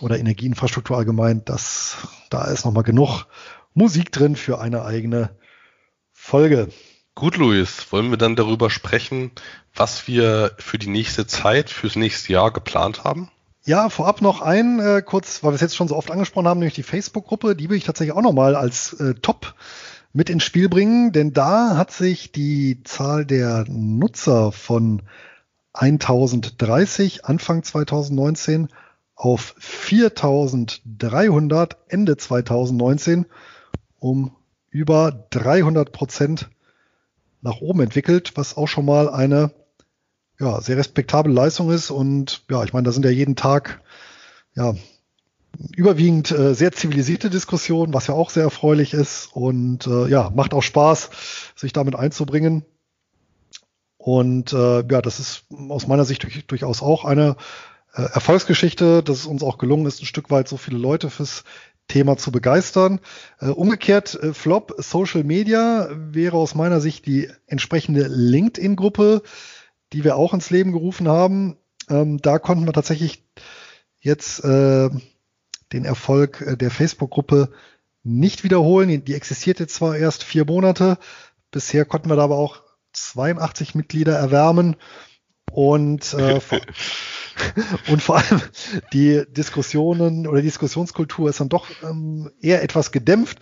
[0.00, 1.96] oder Energieinfrastruktur allgemein, das,
[2.30, 3.26] da ist nochmal genug
[3.74, 5.30] Musik drin für eine eigene
[6.12, 6.68] Folge.
[7.14, 9.32] Gut, Luis, wollen wir dann darüber sprechen,
[9.74, 13.30] was wir für die nächste Zeit, fürs nächste Jahr geplant haben?
[13.64, 16.58] Ja, vorab noch ein, äh, kurz, weil wir es jetzt schon so oft angesprochen haben,
[16.58, 19.54] nämlich die Facebook-Gruppe, die will ich tatsächlich auch nochmal als äh, Top
[20.12, 25.02] mit ins Spiel bringen, denn da hat sich die Zahl der Nutzer von
[25.74, 28.68] 1030 Anfang 2019
[29.22, 33.26] auf 4300 Ende 2019
[34.00, 34.34] um
[34.68, 36.50] über 300 Prozent
[37.40, 39.52] nach oben entwickelt, was auch schon mal eine
[40.40, 41.92] ja, sehr respektable Leistung ist.
[41.92, 43.80] Und ja, ich meine, da sind ja jeden Tag
[44.56, 44.74] ja,
[45.76, 50.52] überwiegend äh, sehr zivilisierte Diskussion, was ja auch sehr erfreulich ist und äh, ja, macht
[50.52, 51.10] auch Spaß,
[51.54, 52.64] sich damit einzubringen.
[53.98, 57.36] Und äh, ja, das ist aus meiner Sicht durch, durchaus auch eine
[57.94, 61.44] äh, Erfolgsgeschichte, dass es uns auch gelungen ist, ein Stück weit so viele Leute fürs
[61.88, 63.00] Thema zu begeistern.
[63.40, 69.22] Äh, umgekehrt, äh, Flop Social Media wäre aus meiner Sicht die entsprechende LinkedIn-Gruppe,
[69.92, 71.56] die wir auch ins Leben gerufen haben.
[71.90, 73.24] Ähm, da konnten wir tatsächlich
[74.00, 74.88] jetzt äh,
[75.72, 77.50] den Erfolg äh, der Facebook-Gruppe
[78.04, 79.04] nicht wiederholen.
[79.04, 80.98] Die existiert jetzt zwar erst vier Monate,
[81.50, 84.76] bisher konnten wir da aber auch 82 Mitglieder erwärmen
[85.50, 86.40] und äh,
[87.88, 88.40] und vor allem
[88.92, 93.38] die Diskussionen oder die Diskussionskultur ist dann doch ähm, eher etwas gedämpft.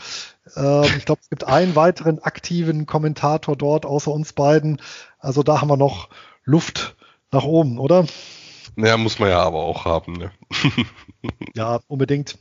[0.56, 4.80] Ähm, ich glaube, es gibt einen weiteren aktiven Kommentator dort außer uns beiden.
[5.18, 6.08] Also da haben wir noch
[6.44, 6.96] Luft
[7.30, 8.06] nach oben, oder?
[8.76, 10.14] Naja, muss man ja aber auch haben.
[10.14, 10.32] Ne?
[11.54, 12.38] ja, unbedingt.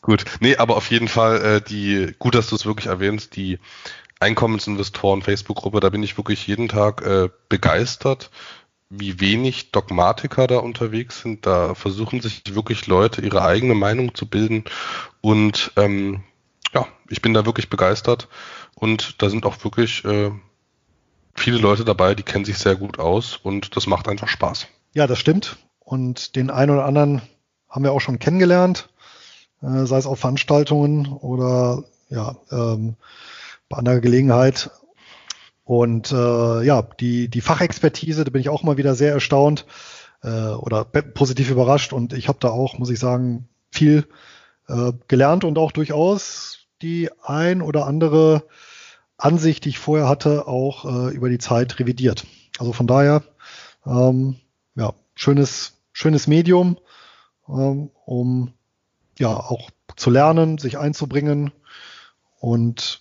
[0.00, 3.58] Gut, nee, aber auf jeden Fall äh, die, gut, dass du es wirklich erwähnst, die
[4.20, 8.30] Einkommensinvestoren Facebook-Gruppe, da bin ich wirklich jeden Tag äh, begeistert,
[8.98, 11.46] wie wenig Dogmatiker da unterwegs sind.
[11.46, 14.64] Da versuchen sich wirklich Leute ihre eigene Meinung zu bilden
[15.20, 16.22] und ähm,
[16.72, 18.28] ja, ich bin da wirklich begeistert
[18.74, 20.30] und da sind auch wirklich äh,
[21.34, 24.66] viele Leute dabei, die kennen sich sehr gut aus und das macht einfach Spaß.
[24.94, 25.56] Ja, das stimmt.
[25.80, 27.22] Und den einen oder anderen
[27.68, 28.88] haben wir auch schon kennengelernt,
[29.62, 32.96] äh, sei es auf Veranstaltungen oder ja, ähm,
[33.68, 34.70] bei anderer Gelegenheit.
[35.64, 39.66] Und äh, ja, die, die Fachexpertise, da bin ich auch mal wieder sehr erstaunt
[40.22, 41.92] äh, oder positiv überrascht.
[41.92, 44.06] Und ich habe da auch, muss ich sagen, viel
[44.68, 48.44] äh, gelernt und auch durchaus die ein oder andere
[49.16, 52.26] Ansicht, die ich vorher hatte, auch äh, über die Zeit revidiert.
[52.58, 53.22] Also von daher,
[53.86, 54.36] ähm,
[54.74, 56.78] ja, schönes, schönes Medium,
[57.48, 58.52] ähm, um
[59.18, 61.52] ja auch zu lernen, sich einzubringen
[62.38, 63.00] und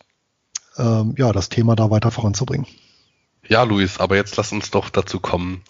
[0.77, 2.67] ähm, ja, das Thema da weiter voranzubringen.
[3.47, 5.63] Ja, Luis, aber jetzt lass uns doch dazu kommen.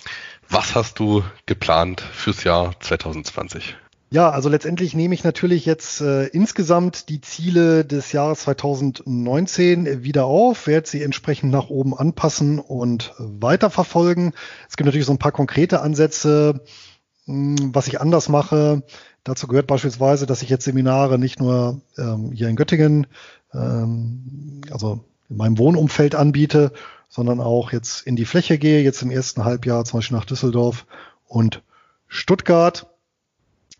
[0.49, 3.75] Was hast du geplant fürs Jahr 2020?
[4.13, 10.25] Ja, also letztendlich nehme ich natürlich jetzt äh, insgesamt die Ziele des Jahres 2019 wieder
[10.25, 14.33] auf, werde sie entsprechend nach oben anpassen und weiterverfolgen.
[14.69, 16.61] Es gibt natürlich so ein paar konkrete Ansätze,
[17.25, 18.83] mh, hm, was ich anders mache.
[19.23, 23.07] Dazu gehört beispielsweise, dass ich jetzt Seminare nicht nur ähm, hier in Göttingen,
[23.53, 26.73] ähm, also in meinem Wohnumfeld anbiete,
[27.07, 30.85] sondern auch jetzt in die Fläche gehe, jetzt im ersten Halbjahr zum Beispiel nach Düsseldorf
[31.27, 31.63] und
[32.07, 32.87] Stuttgart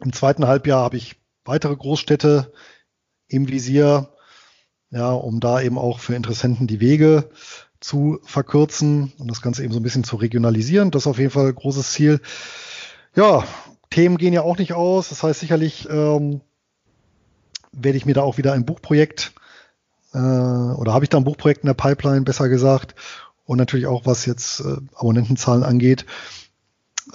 [0.03, 2.51] im zweiten Halbjahr habe ich weitere Großstädte
[3.27, 4.09] im Visier,
[4.91, 7.29] ja, um da eben auch für Interessenten die Wege
[7.79, 10.91] zu verkürzen und das Ganze eben so ein bisschen zu regionalisieren.
[10.91, 12.21] Das ist auf jeden Fall ein großes Ziel.
[13.15, 13.43] Ja,
[13.93, 15.09] Themen gehen ja auch nicht aus.
[15.09, 16.41] Das heißt, sicherlich ähm,
[17.71, 19.33] werde ich mir da auch wieder ein Buchprojekt
[20.13, 22.95] äh, oder habe ich da ein Buchprojekt in der Pipeline, besser gesagt.
[23.45, 26.07] Und natürlich auch, was jetzt äh, Abonnentenzahlen angeht,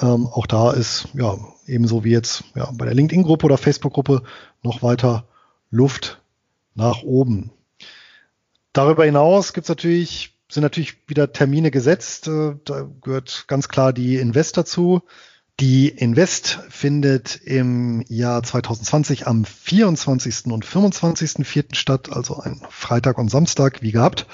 [0.00, 1.36] ähm, auch da ist ja
[1.66, 4.22] ebenso wie jetzt ja, bei der LinkedIn-Gruppe oder Facebook-Gruppe
[4.62, 5.26] noch weiter
[5.70, 6.22] Luft
[6.76, 7.50] nach oben.
[8.72, 12.28] Darüber hinaus gibt's natürlich, sind natürlich wieder Termine gesetzt.
[12.28, 15.02] Äh, da gehört ganz klar die Invest dazu.
[15.60, 20.46] Die Invest findet im Jahr 2020 am 24.
[20.52, 21.74] und 25.04.
[21.74, 24.26] statt, also ein Freitag und Samstag, wie gehabt.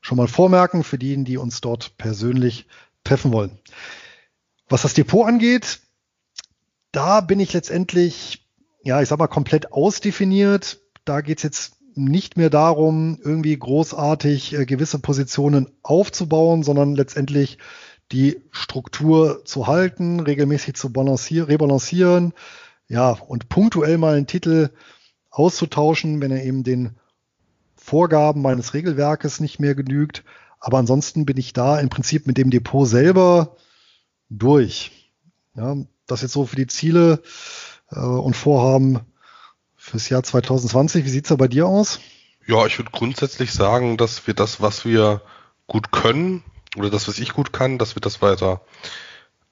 [0.00, 2.66] Schon mal vormerken für diejenigen, die uns dort persönlich
[3.04, 3.58] treffen wollen.
[4.70, 5.80] Was das Depot angeht,
[6.92, 8.48] da bin ich letztendlich,
[8.82, 10.80] ja, ich sag mal, komplett ausdefiniert.
[11.04, 17.58] Da geht's jetzt nicht mehr darum, irgendwie großartig äh, gewisse Positionen aufzubauen, sondern letztendlich
[18.12, 22.32] die Struktur zu halten, regelmäßig zu balancieren, rebalancieren,
[22.88, 24.70] ja, und punktuell mal einen Titel
[25.30, 26.96] auszutauschen, wenn er eben den
[27.76, 30.24] Vorgaben meines Regelwerkes nicht mehr genügt.
[30.58, 33.56] Aber ansonsten bin ich da im Prinzip mit dem Depot selber
[34.28, 34.90] durch.
[35.54, 37.22] Ja, das jetzt so für die Ziele
[37.90, 39.00] äh, und Vorhaben
[39.76, 41.04] fürs Jahr 2020.
[41.04, 42.00] Wie sieht's da bei dir aus?
[42.46, 45.22] Ja, ich würde grundsätzlich sagen, dass wir das, was wir
[45.66, 46.42] gut können,
[46.76, 48.62] oder das, was ich gut kann, dass wir das weiter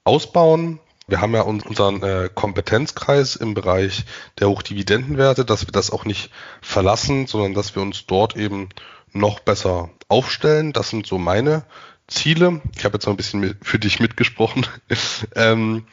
[0.05, 0.81] ausbauen.
[1.07, 4.05] Wir haben ja unseren äh, Kompetenzkreis im Bereich
[4.39, 8.69] der Hochdividendenwerte, dass wir das auch nicht verlassen, sondern dass wir uns dort eben
[9.13, 10.73] noch besser aufstellen.
[10.73, 11.65] Das sind so meine
[12.09, 12.61] Ziele.
[12.77, 14.67] Ich habe jetzt noch ein bisschen für dich mitgesprochen.
[15.35, 15.87] ähm,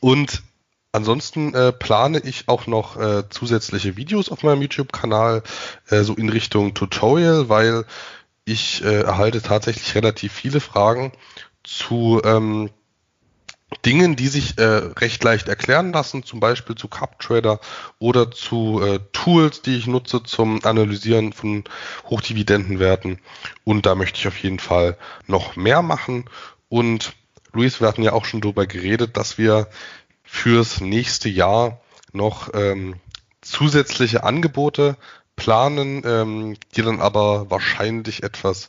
[0.00, 0.42] und
[0.90, 5.42] ansonsten äh, plane ich auch noch äh, zusätzliche Videos auf meinem YouTube-Kanal,
[5.88, 7.84] äh, so in Richtung Tutorial, weil
[8.44, 11.12] ich äh, erhalte tatsächlich relativ viele Fragen
[11.62, 12.70] zu ähm,
[13.84, 17.60] Dingen, die sich äh, recht leicht erklären lassen, zum Beispiel zu CupTrader
[17.98, 21.64] oder zu äh, Tools, die ich nutze zum Analysieren von
[22.04, 23.18] Hochdividendenwerten.
[23.64, 26.26] Und da möchte ich auf jeden Fall noch mehr machen.
[26.68, 27.14] Und
[27.52, 29.68] Luis, wir hatten ja auch schon darüber geredet, dass wir
[30.22, 31.80] fürs nächste Jahr
[32.12, 32.96] noch ähm,
[33.40, 34.96] zusätzliche Angebote
[35.36, 38.68] planen, ähm, die dann aber wahrscheinlich etwas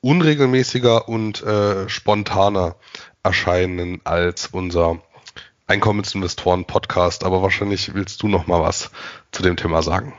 [0.00, 2.76] unregelmäßiger und äh, spontaner
[3.22, 5.00] erscheinen als unser
[5.66, 8.90] Einkommensinvestoren-Podcast, aber wahrscheinlich willst du noch mal was
[9.30, 10.14] zu dem Thema sagen.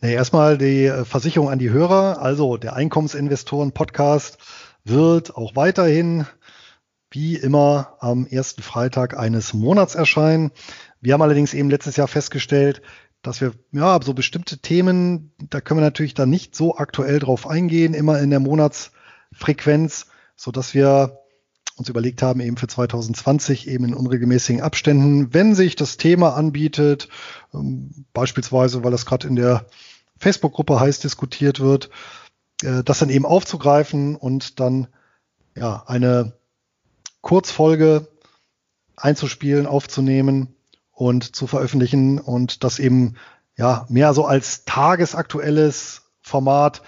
[0.00, 2.20] Nee, erstmal die äh, Versicherung an die Hörer.
[2.20, 4.38] Also der Einkommensinvestoren-Podcast
[4.84, 6.26] wird auch weiterhin
[7.10, 10.50] wie immer am ersten Freitag eines Monats erscheinen.
[11.00, 12.82] Wir haben allerdings eben letztes Jahr festgestellt,
[13.24, 17.46] dass wir ja so bestimmte Themen, da können wir natürlich dann nicht so aktuell drauf
[17.48, 20.06] eingehen, immer in der Monatsfrequenz,
[20.36, 21.18] so dass wir
[21.76, 27.08] uns überlegt haben, eben für 2020 eben in unregelmäßigen Abständen, wenn sich das Thema anbietet,
[27.52, 29.66] ähm, beispielsweise, weil das gerade in der
[30.18, 31.90] Facebook-Gruppe heiß diskutiert wird,
[32.62, 34.86] äh, das dann eben aufzugreifen und dann
[35.56, 36.34] ja eine
[37.22, 38.06] Kurzfolge
[38.96, 40.54] einzuspielen, aufzunehmen
[40.94, 43.16] und zu veröffentlichen und das eben
[43.56, 46.82] ja mehr so als tagesaktuelles Format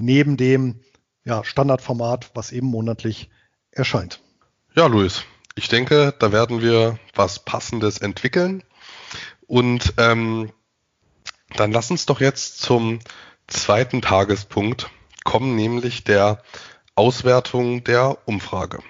[0.00, 0.80] neben dem
[1.24, 3.30] ja, Standardformat, was eben monatlich
[3.70, 4.20] erscheint.
[4.76, 8.62] Ja, Luis, ich denke, da werden wir was Passendes entwickeln.
[9.46, 10.52] Und ähm,
[11.56, 12.98] dann lass uns doch jetzt zum
[13.46, 14.90] zweiten Tagespunkt
[15.24, 16.42] kommen, nämlich der
[16.94, 18.80] Auswertung der Umfrage.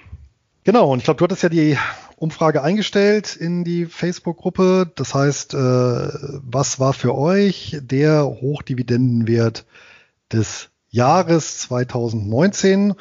[0.65, 1.79] Genau, und ich glaube, du hattest ja die
[2.25, 4.91] Umfrage eingestellt in die Facebook-Gruppe.
[4.95, 9.67] Das heißt, äh, was war für euch der Hochdividendenwert
[10.33, 12.95] des Jahres 2019?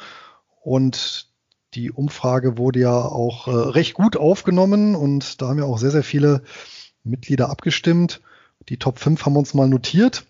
[0.60, 1.30] Und
[1.72, 5.90] die Umfrage wurde ja auch äh, recht gut aufgenommen und da haben ja auch sehr,
[5.90, 6.42] sehr viele
[7.02, 8.20] Mitglieder abgestimmt.
[8.68, 10.26] Die Top 5 haben wir uns mal notiert.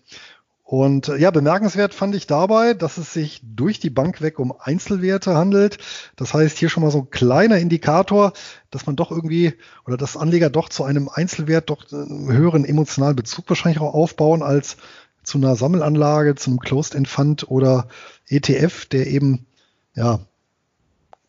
[0.65, 4.51] Und äh, ja, bemerkenswert fand ich dabei, dass es sich durch die Bank weg um
[4.59, 5.77] Einzelwerte handelt.
[6.15, 8.33] Das heißt, hier schon mal so ein kleiner Indikator,
[8.71, 9.53] dass man doch irgendwie
[9.85, 14.41] oder dass Anleger doch zu einem Einzelwert doch einen höheren emotionalen Bezug wahrscheinlich auch aufbauen
[14.41, 14.77] als
[15.21, 17.87] zu einer Sammelanlage, zu einem Closed-End Fund oder
[18.27, 19.45] ETF, der eben
[19.93, 20.19] ja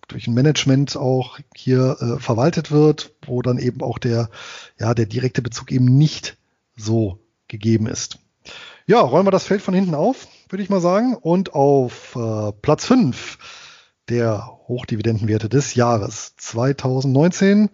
[0.08, 4.30] durch ein Management auch hier äh, verwaltet wird, wo dann eben auch der,
[4.80, 6.38] ja, der direkte Bezug eben nicht
[6.74, 8.18] so gegeben ist.
[8.88, 11.16] Ja, räumen wir das Feld von hinten auf, würde ich mal sagen.
[11.16, 13.36] Und auf äh, Platz 5
[14.08, 17.70] der Hochdividendenwerte des Jahres 2019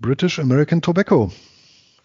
[0.00, 1.32] British American Tobacco.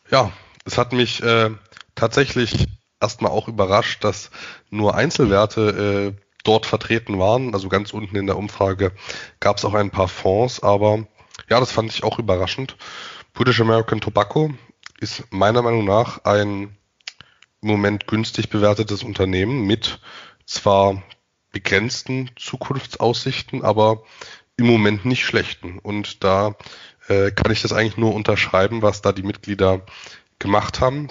[0.10, 0.32] Ja,
[0.64, 1.50] es hat mich äh,
[1.96, 2.68] tatsächlich
[3.02, 4.32] erstmal auch überrascht, dass
[4.70, 7.54] nur Einzelwerte äh, dort vertreten waren.
[7.54, 8.94] Also ganz unten in der Umfrage
[9.42, 11.06] gab es auch ein paar Fonds, aber
[11.50, 12.78] ja, das fand ich auch überraschend.
[13.34, 14.52] British American Tobacco
[15.02, 16.78] ist meiner Meinung nach ein
[17.66, 20.00] im Moment günstig bewertetes Unternehmen mit
[20.46, 21.02] zwar
[21.52, 24.04] begrenzten Zukunftsaussichten, aber
[24.56, 25.80] im Moment nicht schlechten.
[25.80, 26.56] Und da
[27.08, 29.82] äh, kann ich das eigentlich nur unterschreiben, was da die Mitglieder
[30.38, 31.08] gemacht haben.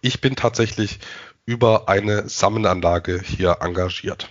[0.00, 1.00] Ich bin tatsächlich
[1.44, 4.30] über eine Sammelanlage hier engagiert.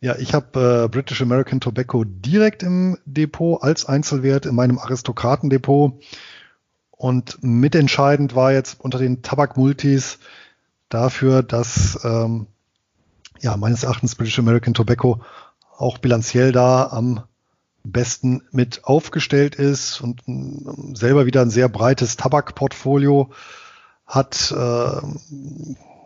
[0.00, 6.02] Ja, ich habe äh, British American Tobacco direkt im Depot als Einzelwert in meinem Aristokratendepot.
[6.98, 10.18] Und mitentscheidend war jetzt unter den Tabakmultis
[10.88, 12.48] dafür, dass ähm,
[13.40, 15.20] ja meines Erachtens British American Tobacco
[15.76, 17.22] auch bilanziell da am
[17.84, 23.30] besten mit aufgestellt ist und ähm, selber wieder ein sehr breites Tabakportfolio
[24.04, 25.00] hat, äh,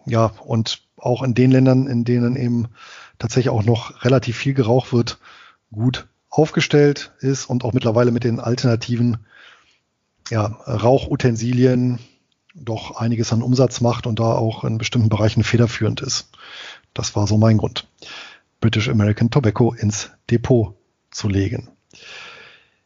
[0.04, 2.68] ja, und auch in den Ländern, in denen eben
[3.18, 5.18] tatsächlich auch noch relativ viel geraucht wird,
[5.72, 9.18] gut aufgestellt ist und auch mittlerweile mit den alternativen
[10.32, 11.98] ja, Rauchutensilien
[12.54, 16.30] doch einiges an Umsatz macht und da auch in bestimmten Bereichen federführend ist.
[16.94, 17.86] Das war so mein Grund,
[18.60, 20.74] British American Tobacco ins Depot
[21.10, 21.68] zu legen.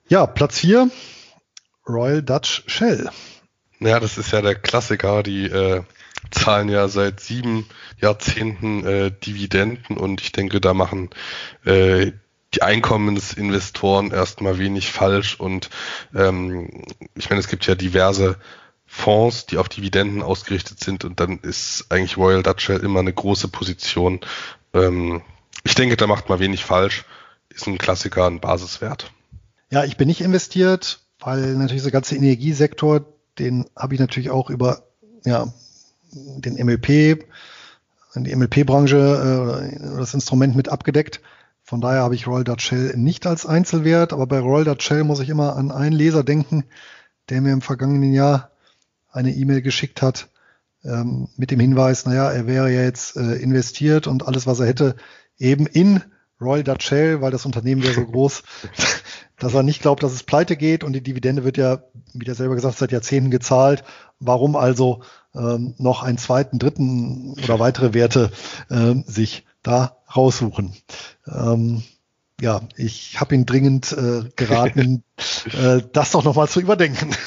[0.09, 0.91] Ja, Platz 4,
[1.89, 3.09] Royal Dutch Shell.
[3.79, 5.23] Ja, das ist ja der Klassiker.
[5.23, 5.83] Die äh,
[6.33, 7.67] zahlen ja seit sieben
[8.01, 11.11] Jahrzehnten äh, Dividenden und ich denke, da machen
[11.65, 12.11] äh,
[12.57, 15.71] die Einkommensinvestoren erstmal wenig falsch und
[16.15, 16.85] ähm,
[17.15, 18.37] ich meine, es gibt ja diverse
[18.87, 23.13] Fonds, die auf Dividenden ausgerichtet sind und dann ist eigentlich Royal Dutch Shell immer eine
[23.13, 24.21] große Position.
[24.73, 25.23] Ähm,
[25.65, 27.05] ich denke, da macht man wenig falsch.
[27.51, 29.11] Ist ein Klassiker, ein Basiswert.
[29.71, 33.05] Ja, ich bin nicht investiert, weil natürlich der ganze Energiesektor
[33.39, 34.83] den habe ich natürlich auch über
[35.25, 35.53] ja,
[36.13, 37.25] den MLP,
[38.15, 41.21] die MLP-Branche äh, das Instrument mit abgedeckt.
[41.67, 45.03] Von daher habe ich Royal Dutch Shell nicht als Einzelwert, aber bei Royal Dutch Shell
[45.03, 46.65] muss ich immer an einen Leser denken,
[47.29, 48.53] der mir im vergangenen Jahr
[49.11, 50.29] eine E-Mail geschickt hat
[50.85, 54.67] ähm, mit dem Hinweis, naja, er wäre ja jetzt äh, investiert und alles, was er
[54.67, 54.95] hätte,
[55.39, 56.03] eben in
[56.41, 58.45] Royal Dutch Shell, weil das Unternehmen wäre so groß,
[59.37, 61.83] dass er nicht glaubt, dass es pleite geht und die Dividende wird ja,
[62.15, 63.83] wie der selber gesagt, seit Jahrzehnten gezahlt.
[64.21, 65.03] Warum also
[65.35, 68.31] ähm, noch einen zweiten, dritten oder weitere Werte
[68.71, 70.75] äh, sich da raussuchen?
[71.27, 71.83] Ähm,
[72.41, 75.03] ja, ich habe ihn dringend äh, geraten,
[75.53, 77.15] äh, das doch nochmal zu überdenken.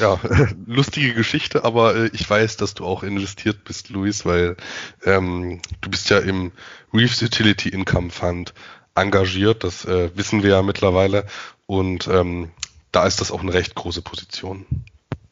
[0.00, 0.18] Ja,
[0.66, 4.56] lustige Geschichte, aber äh, ich weiß, dass du auch investiert bist, Luis, weil
[5.04, 6.52] ähm, du bist ja im
[6.92, 8.54] Reefs Utility Income Fund
[8.94, 11.26] engagiert, das äh, wissen wir ja mittlerweile
[11.66, 12.50] und ähm,
[12.92, 14.66] da ist das auch eine recht große Position.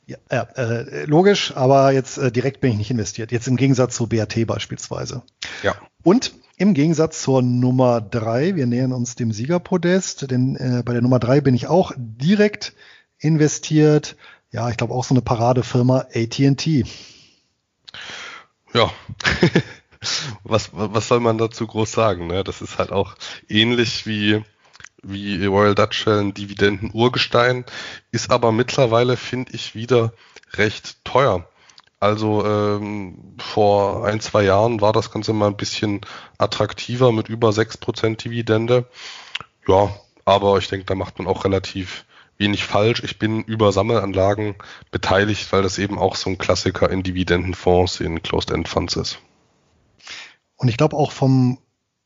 [0.07, 3.31] Ja, äh, logisch, aber jetzt äh, direkt bin ich nicht investiert.
[3.31, 5.23] Jetzt im Gegensatz zu BAT beispielsweise.
[5.63, 5.77] Ja.
[6.03, 11.03] Und im Gegensatz zur Nummer drei, wir nähern uns dem Siegerpodest, denn äh, bei der
[11.03, 12.75] Nummer drei bin ich auch direkt
[13.19, 14.17] investiert.
[14.51, 16.85] Ja, ich glaube auch so eine Paradefirma AT&T.
[18.75, 18.91] Ja.
[20.45, 22.27] was, was soll man dazu groß sagen?
[22.27, 22.45] Ne?
[22.45, 23.15] Das ist halt auch
[23.49, 24.45] ähnlich wie
[25.03, 27.65] wie Royal Dutch Shell ein Dividenden-Urgestein,
[28.11, 30.13] ist aber mittlerweile, finde ich, wieder
[30.55, 31.47] recht teuer.
[32.01, 36.01] Also ähm, vor ein, zwei Jahren war das Ganze mal ein bisschen
[36.39, 38.89] attraktiver mit über 6% Dividende.
[39.69, 39.95] Ja,
[40.25, 42.05] aber ich denke, da macht man auch relativ
[42.39, 43.03] wenig falsch.
[43.05, 44.57] Ich bin über Sammelanlagen
[44.91, 49.19] beteiligt, weil das eben auch so ein Klassiker in Dividendenfonds, in Closed-End-Funds ist.
[50.57, 51.59] Und ich glaube auch vom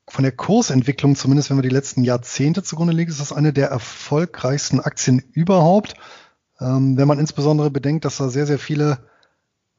[0.09, 3.69] von der Kursentwicklung, zumindest wenn wir die letzten Jahrzehnte zugrunde legen, ist das eine der
[3.69, 5.95] erfolgreichsten Aktien überhaupt.
[6.61, 8.99] Ähm, wenn man insbesondere bedenkt, dass da sehr, sehr viele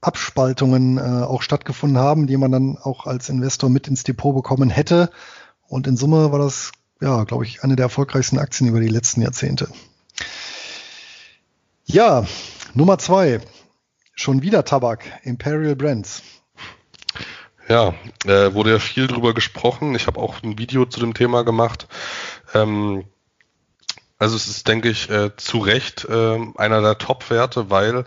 [0.02, 4.70] Abspaltungen äh, auch stattgefunden haben, die man dann auch als Investor mit ins Depot bekommen
[4.70, 5.10] hätte.
[5.68, 6.72] Und in Summe war das,
[7.02, 9.70] ja, glaube ich, eine der erfolgreichsten Aktien über die letzten Jahrzehnte.
[11.86, 12.26] Ja,
[12.74, 13.40] Nummer zwei.
[14.14, 16.22] Schon wieder Tabak, Imperial Brands.
[17.68, 17.94] Ja,
[18.26, 19.94] äh, wurde ja viel drüber gesprochen.
[19.96, 21.88] Ich habe auch ein Video zu dem Thema gemacht.
[22.54, 23.04] Ähm,
[24.18, 28.06] also es ist, denke ich, äh, zu Recht äh, einer der Top-Werte, weil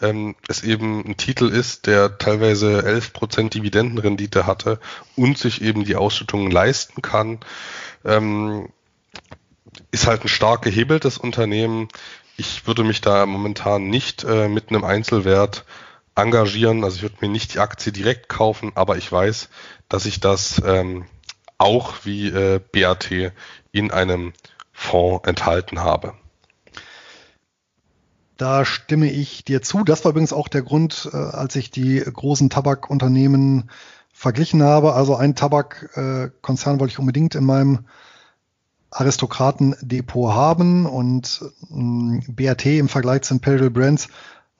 [0.00, 4.78] ähm, es eben ein Titel ist, der teilweise 11% Dividendenrendite hatte
[5.16, 7.40] und sich eben die Ausschüttungen leisten kann.
[8.04, 8.68] Ähm,
[9.90, 11.88] ist halt ein stark gehebeltes Unternehmen.
[12.36, 15.64] Ich würde mich da momentan nicht äh, mit einem Einzelwert
[16.14, 16.84] engagieren.
[16.84, 19.48] Also ich würde mir nicht die Aktie direkt kaufen, aber ich weiß,
[19.88, 21.06] dass ich das ähm,
[21.58, 23.10] auch wie äh, BAT
[23.70, 24.32] in einem
[24.72, 26.14] Fonds enthalten habe.
[28.36, 29.84] Da stimme ich dir zu.
[29.84, 33.70] Das war übrigens auch der Grund, äh, als ich die großen Tabakunternehmen
[34.12, 34.94] verglichen habe.
[34.94, 37.86] Also einen Tabakkonzern wollte ich unbedingt in meinem
[38.90, 44.08] Aristokratendepot haben und ähm, BAT im Vergleich zu Imperial Brands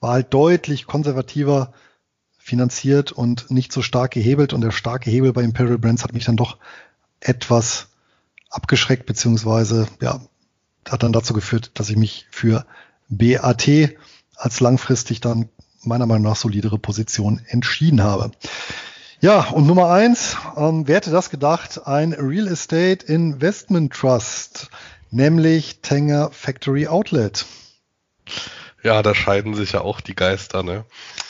[0.02, 1.72] war halt deutlich konservativer
[2.36, 4.52] finanziert und nicht so stark gehebelt.
[4.52, 6.58] Und der starke Hebel bei Imperial Brands hat mich dann doch
[7.20, 7.86] etwas
[8.50, 10.20] abgeschreckt, beziehungsweise ja,
[10.88, 12.66] hat dann dazu geführt, dass ich mich für
[13.08, 13.68] BAT
[14.34, 15.48] als langfristig dann
[15.84, 18.32] meiner Meinung nach solidere Position entschieden habe.
[19.20, 21.86] Ja, und Nummer eins, ähm, wer hätte das gedacht?
[21.86, 24.68] Ein Real Estate Investment Trust,
[25.12, 27.46] nämlich Tanger Factory Outlet.
[28.82, 30.84] Ja, da scheiden sich ja auch die Geister, ne?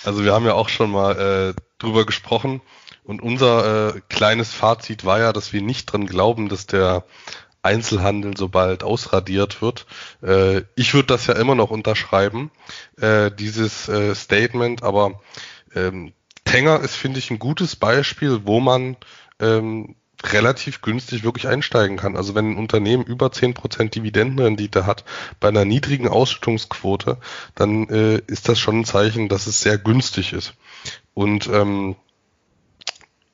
[0.04, 2.62] Also wir haben ja auch schon mal äh, drüber gesprochen
[3.04, 7.04] und unser äh, kleines Fazit war ja, dass wir nicht dran glauben, dass der
[7.62, 9.86] Einzelhandel so bald ausradiert wird.
[10.22, 12.50] Äh, ich würde das ja immer noch unterschreiben,
[13.00, 15.20] äh, dieses äh, Statement, aber
[15.74, 16.12] ähm,
[16.44, 18.96] Tenger ist, finde ich, ein gutes Beispiel, wo man
[19.40, 19.94] ähm,
[20.24, 22.16] relativ günstig wirklich einsteigen kann.
[22.16, 25.04] Also wenn ein Unternehmen über 10% Dividendenrendite hat
[25.40, 27.18] bei einer niedrigen Ausschüttungsquote,
[27.54, 30.54] dann äh, ist das schon ein Zeichen, dass es sehr günstig ist.
[31.14, 31.96] Und ähm,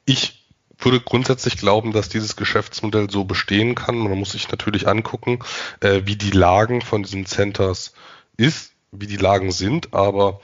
[0.05, 0.47] ich
[0.78, 3.99] würde grundsätzlich glauben, dass dieses Geschäftsmodell so bestehen kann.
[3.99, 5.41] Man muss sich natürlich angucken,
[5.80, 7.93] äh, wie die Lagen von diesen Centers
[8.36, 9.93] ist, wie die Lagen sind.
[9.93, 10.41] Aber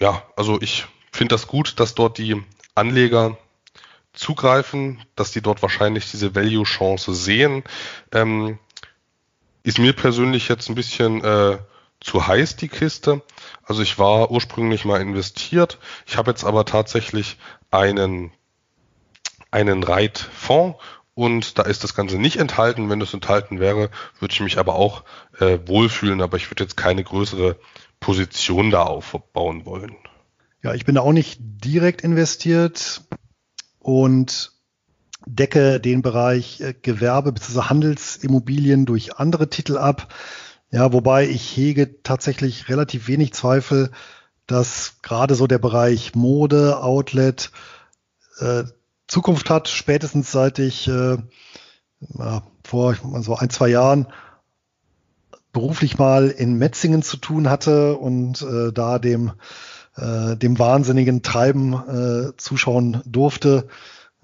[0.00, 2.42] ja, also ich finde das gut, dass dort die
[2.74, 3.36] Anleger
[4.14, 7.64] zugreifen, dass die dort wahrscheinlich diese Value-Chance sehen.
[8.12, 8.58] Ähm,
[9.62, 11.58] ist mir persönlich jetzt ein bisschen äh,
[12.00, 13.22] zu heiß, die Kiste.
[13.62, 15.78] Also ich war ursprünglich mal investiert.
[16.06, 17.38] Ich habe jetzt aber tatsächlich
[17.70, 18.30] einen,
[19.50, 20.78] einen Reit-Fonds
[21.14, 22.90] und da ist das Ganze nicht enthalten.
[22.90, 25.04] Wenn es enthalten wäre, würde ich mich aber auch
[25.38, 27.56] äh, wohlfühlen, aber ich würde jetzt keine größere
[28.00, 29.96] Position da aufbauen wollen.
[30.62, 33.02] Ja, ich bin da auch nicht direkt investiert
[33.84, 34.52] und
[35.26, 37.68] decke den Bereich äh, Gewerbe bzw.
[37.68, 40.12] Handelsimmobilien durch andere Titel ab.
[40.70, 43.90] Ja, wobei ich hege tatsächlich relativ wenig Zweifel,
[44.46, 47.52] dass gerade so der Bereich Mode, Outlet
[48.38, 48.64] äh,
[49.06, 51.18] Zukunft hat, spätestens seit ich äh,
[52.64, 54.06] vor so ein, zwei Jahren
[55.52, 59.32] beruflich mal in Metzingen zu tun hatte und äh, da dem
[59.96, 63.68] äh, dem wahnsinnigen Treiben äh, zuschauen durfte.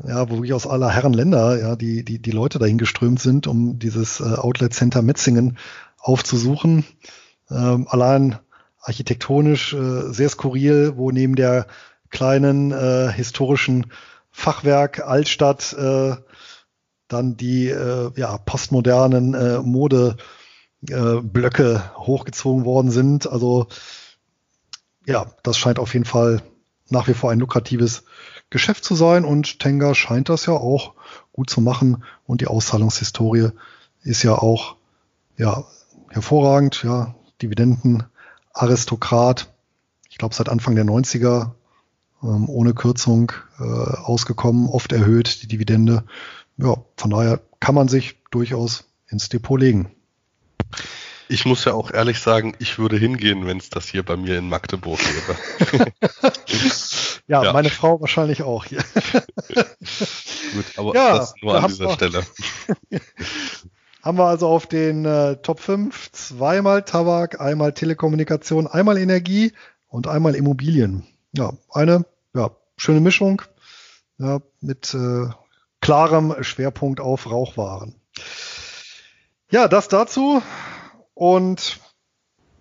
[0.03, 3.47] ja, wo wirklich aus aller Herren Länder, ja, die, die, die Leute dahin geströmt sind,
[3.47, 5.59] um dieses äh, Outlet Center Metzingen
[5.99, 6.85] aufzusuchen.
[7.51, 8.39] Ähm, allein
[8.81, 11.67] architektonisch äh, sehr skurril, wo neben der
[12.11, 13.87] kleinen äh, historischen
[14.31, 16.17] Fachwerk Altstadt äh,
[17.09, 20.15] dann die äh, ja, postmodernen äh, Modeblöcke
[20.83, 23.31] äh, hochgezogen worden sind.
[23.31, 23.67] Also
[25.11, 26.43] ja, das scheint auf jeden Fall
[26.89, 28.05] nach wie vor ein lukratives
[28.49, 30.95] Geschäft zu sein und Tenga scheint das ja auch
[31.33, 33.51] gut zu machen und die Auszahlungshistorie
[34.03, 34.77] ist ja auch
[35.37, 35.65] ja
[36.09, 38.05] hervorragend, ja, Dividenden
[38.53, 39.53] Aristokrat,
[40.09, 41.53] ich glaube seit Anfang der 90er
[42.23, 46.05] ähm, ohne Kürzung äh, ausgekommen, oft erhöht die Dividende.
[46.57, 49.91] Ja, von daher kann man sich durchaus ins Depot legen.
[51.31, 54.37] Ich muss ja auch ehrlich sagen, ich würde hingehen, wenn es das hier bei mir
[54.37, 55.93] in Magdeburg wäre.
[57.29, 58.83] ja, ja, meine Frau wahrscheinlich auch hier.
[59.15, 62.27] Gut, aber ja, das nur an dieser Stelle.
[64.03, 69.53] haben wir also auf den äh, Top 5 zweimal Tabak, einmal Telekommunikation, einmal Energie
[69.87, 71.07] und einmal Immobilien.
[71.31, 73.43] Ja, eine ja, schöne Mischung
[74.19, 75.29] ja, mit äh,
[75.81, 77.95] klarem Schwerpunkt auf Rauchwaren.
[79.53, 80.43] Ja, das dazu.
[81.21, 81.81] Und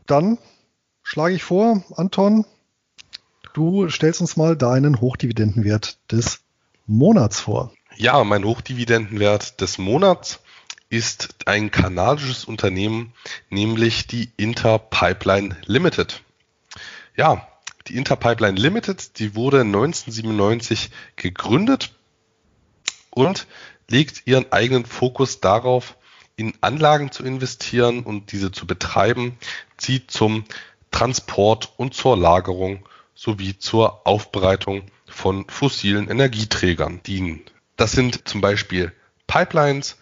[0.05, 0.37] dann
[1.01, 2.45] schlage ich vor, Anton,
[3.53, 6.41] du stellst uns mal deinen Hochdividendenwert des
[6.85, 7.71] Monats vor.
[7.95, 10.41] Ja, mein Hochdividendenwert des Monats
[10.89, 13.13] ist ein kanadisches Unternehmen,
[13.49, 16.21] nämlich die Interpipeline Limited.
[17.15, 17.47] Ja,
[17.87, 21.93] die Interpipeline Limited, die wurde 1997 gegründet
[23.09, 23.47] und
[23.87, 25.95] legt ihren eigenen Fokus darauf,
[26.39, 29.37] in Anlagen zu investieren und diese zu betreiben,
[29.81, 30.45] die zum
[30.91, 37.41] Transport und zur Lagerung sowie zur Aufbereitung von fossilen Energieträgern dienen.
[37.75, 38.93] Das sind zum Beispiel
[39.27, 39.97] Pipelines,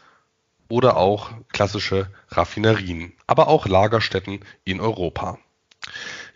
[0.69, 5.37] oder auch klassische Raffinerien, aber auch Lagerstätten in Europa.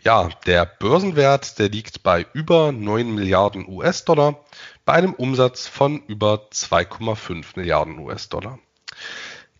[0.02, 4.40] Ja, der Börsenwert, der liegt bei über 9 Milliarden US-Dollar
[4.84, 8.58] bei einem Umsatz von über 2,5 Milliarden US-Dollar.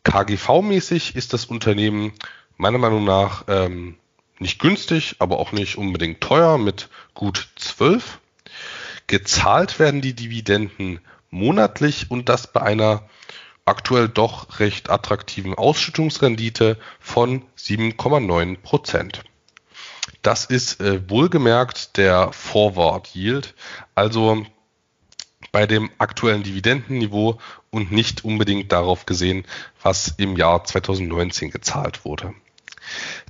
[0.05, 2.13] KGV-mäßig ist das Unternehmen
[2.57, 3.97] meiner Meinung nach ähm,
[4.39, 8.19] nicht günstig, aber auch nicht unbedingt teuer mit gut 12.
[9.07, 11.01] Gezahlt werden die Dividenden
[11.31, 13.09] monatlich und das bei einer
[13.65, 19.23] aktuell doch recht attraktiven Ausschüttungsrendite von 7,9 Prozent.
[20.23, 23.55] Das ist äh, wohlgemerkt der Forward Yield,
[23.95, 24.45] also
[25.53, 27.39] bei dem aktuellen Dividendenniveau
[27.71, 29.45] und nicht unbedingt darauf gesehen,
[29.83, 32.35] was im Jahr 2019 gezahlt wurde.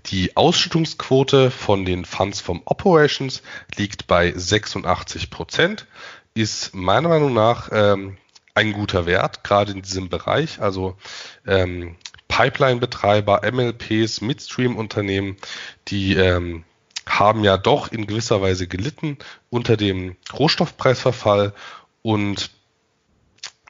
[0.07, 3.43] Die Ausschüttungsquote von den Funds vom Operations
[3.77, 5.87] liegt bei 86 Prozent,
[6.35, 8.17] ist meiner Meinung nach ähm,
[8.55, 10.61] ein guter Wert, gerade in diesem Bereich.
[10.61, 10.97] Also
[11.47, 11.97] ähm,
[12.29, 15.37] Pipeline-Betreiber, MLPs, Midstream-Unternehmen,
[15.89, 16.65] die ähm,
[17.07, 19.19] haben ja doch in gewisser Weise gelitten
[19.51, 21.53] unter dem Rohstoffpreisverfall
[22.03, 22.51] und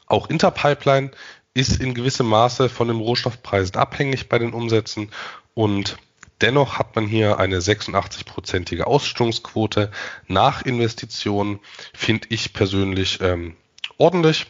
[0.06, 1.10] auch Interpipeline
[1.54, 5.10] ist in gewissem Maße von den Rohstoffpreisen abhängig bei den Umsätzen.
[5.54, 5.98] Und
[6.40, 9.90] dennoch hat man hier eine 86-prozentige Ausstellungsquote
[10.28, 11.60] nach Investitionen,
[11.94, 13.56] finde ich persönlich ähm,
[13.98, 14.46] ordentlich.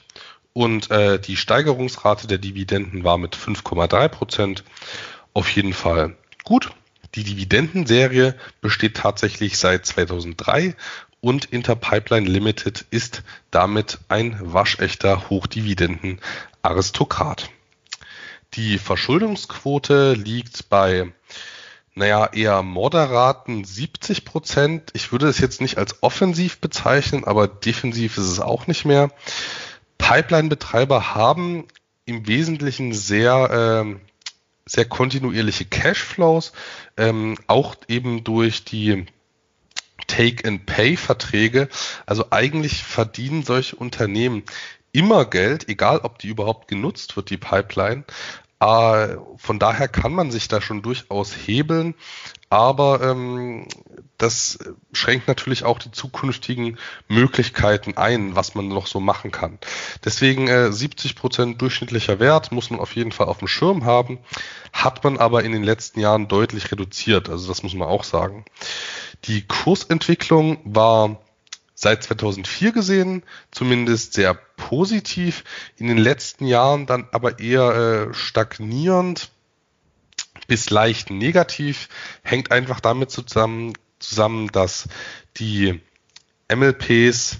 [0.52, 4.64] Und äh, die Steigerungsrate der Dividenden war mit 5,3 Prozent.
[5.32, 6.72] Auf jeden Fall gut.
[7.14, 10.74] Die Dividendenserie besteht tatsächlich seit 2003
[11.22, 17.48] und Interpipeline Limited ist damit ein waschechter Hochdividenden-Aristokrat.
[18.54, 21.10] Die Verschuldungsquote liegt bei
[21.94, 24.90] naja, eher moderaten 70 Prozent.
[24.94, 29.10] Ich würde es jetzt nicht als offensiv bezeichnen, aber defensiv ist es auch nicht mehr.
[29.98, 31.68] Pipeline-Betreiber haben
[32.06, 33.94] im Wesentlichen sehr, äh,
[34.64, 36.52] sehr kontinuierliche Cashflows,
[36.96, 39.06] ähm, auch eben durch die
[40.06, 41.68] Take-and-Pay-Verträge.
[42.06, 44.42] Also eigentlich verdienen solche Unternehmen
[44.92, 48.04] immer Geld, egal ob die überhaupt genutzt wird, die Pipeline.
[48.62, 51.94] Äh, von daher kann man sich da schon durchaus hebeln,
[52.48, 53.66] aber ähm,
[54.18, 54.60] das
[54.92, 59.58] schränkt natürlich auch die zukünftigen Möglichkeiten ein, was man noch so machen kann.
[60.04, 64.20] Deswegen äh, 70 Prozent durchschnittlicher Wert muss man auf jeden Fall auf dem Schirm haben,
[64.72, 67.28] hat man aber in den letzten Jahren deutlich reduziert.
[67.28, 68.44] Also das muss man auch sagen.
[69.24, 71.18] Die Kursentwicklung war
[71.82, 75.42] seit 2004 gesehen zumindest sehr positiv,
[75.76, 79.30] in den letzten Jahren dann aber eher äh, stagnierend
[80.46, 81.88] bis leicht negativ,
[82.22, 84.88] hängt einfach damit zusammen, zusammen dass
[85.36, 85.80] die
[86.48, 87.38] MLPs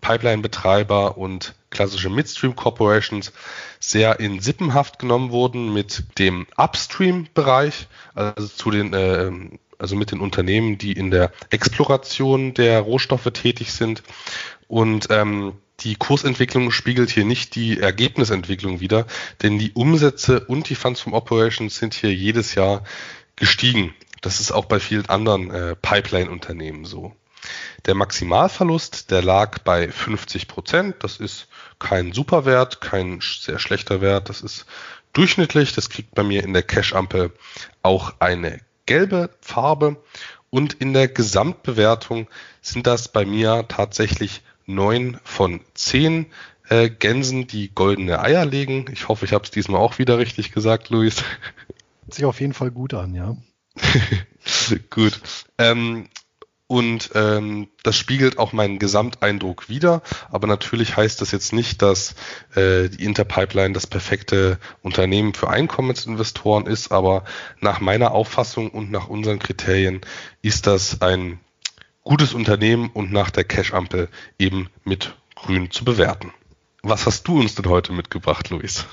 [0.00, 3.32] Pipeline-Betreiber und klassische Midstream Corporations
[3.78, 9.30] sehr in Sippenhaft genommen wurden mit dem Upstream-Bereich, also zu den äh,
[9.78, 14.02] also mit den Unternehmen, die in der Exploration der Rohstoffe tätig sind.
[14.66, 19.06] Und ähm, die Kursentwicklung spiegelt hier nicht die Ergebnisentwicklung wider,
[19.42, 22.82] denn die Umsätze und die Funds from Operations sind hier jedes Jahr
[23.36, 23.94] gestiegen.
[24.20, 27.14] Das ist auch bei vielen anderen äh, Pipeline-Unternehmen so.
[27.86, 30.96] Der Maximalverlust, der lag bei 50 Prozent.
[31.00, 31.46] Das ist
[31.78, 34.28] kein Superwert, kein sehr schlechter Wert.
[34.28, 34.66] Das ist
[35.12, 35.72] durchschnittlich.
[35.72, 37.32] Das kriegt bei mir in der Cash-Ampel
[37.82, 40.02] auch eine gelbe Farbe.
[40.50, 42.26] Und in der Gesamtbewertung
[42.62, 46.26] sind das bei mir tatsächlich neun von zehn
[46.68, 48.86] äh, Gänsen, die goldene Eier legen.
[48.92, 51.22] Ich hoffe, ich habe es diesmal auch wieder richtig gesagt, Luis.
[52.02, 53.36] Hört sich auf jeden Fall gut an, ja.
[54.90, 55.20] gut.
[55.58, 56.08] Ähm,
[56.68, 60.02] und ähm, das spiegelt auch meinen Gesamteindruck wider.
[60.30, 62.14] Aber natürlich heißt das jetzt nicht, dass
[62.54, 66.92] äh, die Interpipeline das perfekte Unternehmen für Einkommensinvestoren ist.
[66.92, 67.24] Aber
[67.60, 70.02] nach meiner Auffassung und nach unseren Kriterien
[70.42, 71.40] ist das ein
[72.02, 76.34] gutes Unternehmen und nach der Cash-Ampel eben mit grün zu bewerten.
[76.82, 78.84] Was hast du uns denn heute mitgebracht, Luis?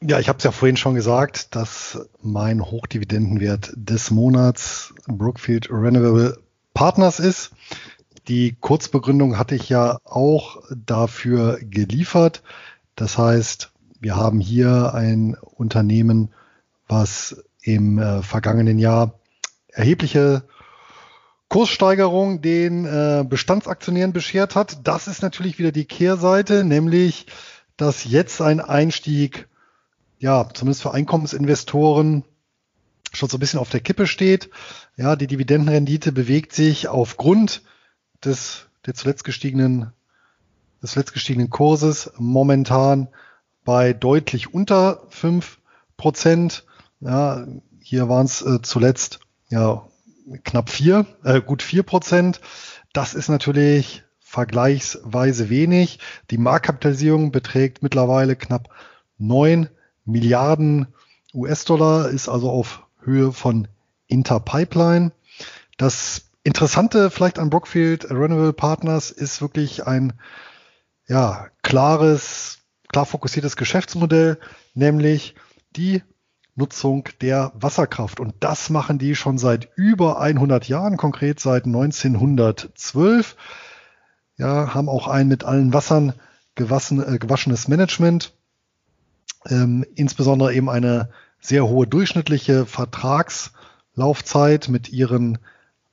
[0.00, 6.38] Ja, ich habe es ja vorhin schon gesagt, dass mein Hochdividendenwert des Monats Brookfield Renewable
[6.78, 7.50] Partners ist.
[8.28, 12.44] Die Kurzbegründung hatte ich ja auch dafür geliefert.
[12.94, 16.32] Das heißt, wir haben hier ein Unternehmen,
[16.86, 19.18] was im äh, vergangenen Jahr
[19.72, 20.44] erhebliche
[21.48, 24.86] Kurssteigerung den äh, Bestandsaktionären beschert hat.
[24.86, 27.26] Das ist natürlich wieder die Kehrseite, nämlich
[27.76, 29.48] dass jetzt ein Einstieg,
[30.20, 32.22] ja, zumindest für Einkommensinvestoren
[33.12, 34.48] schon so ein bisschen auf der Kippe steht.
[34.98, 37.62] Ja, die Dividendenrendite bewegt sich aufgrund
[38.24, 39.92] des, der zuletzt gestiegenen,
[40.82, 43.06] des zuletzt gestiegenen Kurses momentan
[43.64, 45.60] bei deutlich unter fünf
[45.96, 46.64] Prozent.
[46.98, 47.46] Ja,
[47.80, 49.20] hier waren es äh, zuletzt
[49.50, 49.86] ja
[50.42, 52.40] knapp vier, äh, gut vier Prozent.
[52.92, 56.00] Das ist natürlich vergleichsweise wenig.
[56.32, 58.68] Die Marktkapitalisierung beträgt mittlerweile knapp
[59.16, 59.68] neun
[60.04, 60.88] Milliarden
[61.32, 63.68] US-Dollar, ist also auf Höhe von
[64.08, 65.12] Interpipeline.
[65.76, 70.14] Das Interessante vielleicht an Brookfield Renewable Partners ist wirklich ein
[71.06, 74.38] ja, klares, klar fokussiertes Geschäftsmodell,
[74.74, 75.34] nämlich
[75.76, 76.02] die
[76.54, 78.20] Nutzung der Wasserkraft.
[78.20, 83.36] Und das machen die schon seit über 100 Jahren, konkret seit 1912.
[84.36, 86.14] Ja, haben auch ein mit allen Wassern
[86.54, 88.34] gewaschen, äh, gewaschenes Management.
[89.46, 92.66] Ähm, insbesondere eben eine sehr hohe durchschnittliche
[93.98, 95.38] Vertragslaufzeit mit ihren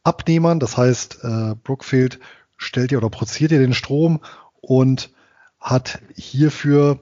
[0.03, 0.59] Abnehmern.
[0.59, 2.19] Das heißt, äh, Brookfield
[2.55, 4.21] stellt ja oder produziert ja den Strom
[4.61, 5.09] und
[5.59, 6.99] hat hierfür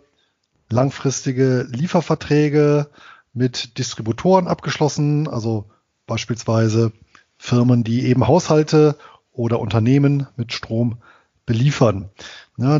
[0.69, 2.87] langfristige Lieferverträge
[3.33, 5.65] mit Distributoren abgeschlossen, also
[6.07, 6.93] beispielsweise
[7.37, 8.95] Firmen, die eben Haushalte
[9.33, 10.97] oder Unternehmen mit Strom
[11.45, 12.09] beliefern.
[12.57, 12.79] Ja,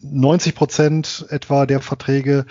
[0.00, 2.46] 90 Prozent etwa der Verträge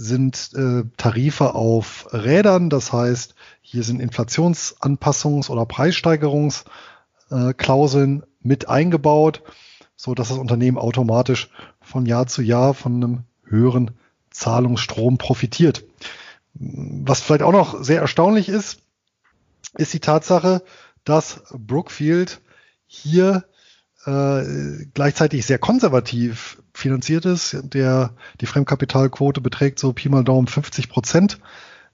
[0.00, 2.70] sind äh, Tarife auf Rädern.
[2.70, 9.42] Das heißt, hier sind Inflationsanpassungs- oder Preissteigerungsklauseln äh, mit eingebaut,
[9.96, 11.50] so dass das Unternehmen automatisch
[11.82, 13.90] von Jahr zu Jahr von einem höheren
[14.30, 15.84] Zahlungsstrom profitiert.
[16.54, 18.78] Was vielleicht auch noch sehr erstaunlich ist,
[19.76, 20.62] ist die Tatsache,
[21.04, 22.40] dass Brookfield
[22.86, 23.44] hier
[24.06, 27.56] äh, gleichzeitig sehr konservativ finanziert ist.
[27.62, 31.38] Der, die Fremdkapitalquote beträgt so Pi mal Daumen 50 Prozent.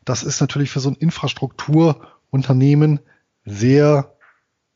[0.05, 3.01] Das ist natürlich für so ein Infrastrukturunternehmen
[3.45, 4.15] sehr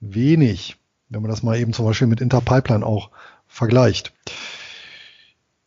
[0.01, 0.77] wenig,
[1.09, 3.11] wenn man das mal eben zum Beispiel mit Interpipeline auch
[3.47, 4.13] vergleicht.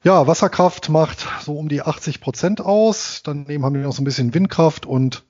[0.04, 3.22] Ja, Wasserkraft macht so um die 80 Prozent aus.
[3.24, 5.24] Daneben haben wir noch so ein bisschen Windkraft und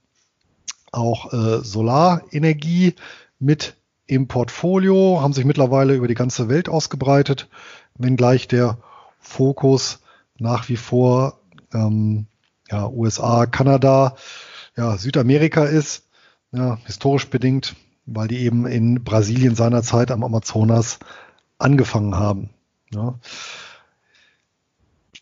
[0.92, 2.96] auch äh, Solarenergie
[3.38, 3.76] mit
[4.16, 7.50] im Portfolio, haben sich mittlerweile über die ganze Welt ausgebreitet,
[7.96, 8.78] wenngleich der
[9.20, 10.02] Fokus
[10.38, 11.40] nach wie vor
[11.74, 12.28] ähm,
[12.70, 14.16] ja, USA, Kanada,
[14.76, 16.08] ja, Südamerika ist,
[16.52, 21.00] ja, historisch bedingt, weil die eben in Brasilien seinerzeit am Amazonas
[21.58, 22.50] angefangen haben.
[22.92, 23.20] Ja.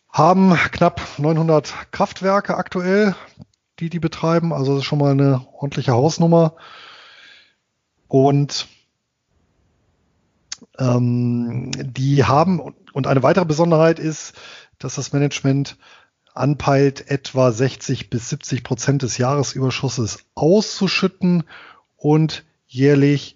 [0.10, 3.16] Haben knapp 900 Kraftwerke aktuell,
[3.80, 6.56] die die betreiben, also das ist schon mal eine ordentliche Hausnummer.
[8.08, 8.68] Und
[10.82, 14.34] ähm, die haben, und eine weitere Besonderheit ist,
[14.80, 15.78] dass das Management
[16.34, 21.44] anpeilt, etwa 60 bis 70 Prozent des Jahresüberschusses auszuschütten
[21.98, 23.36] und jährlich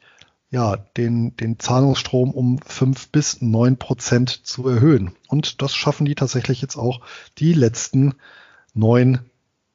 [0.50, 5.12] ja, den, den Zahlungsstrom um fünf bis neun Prozent zu erhöhen.
[5.28, 7.02] Und das schaffen die tatsächlich jetzt auch
[7.38, 8.16] die letzten
[8.74, 9.20] neun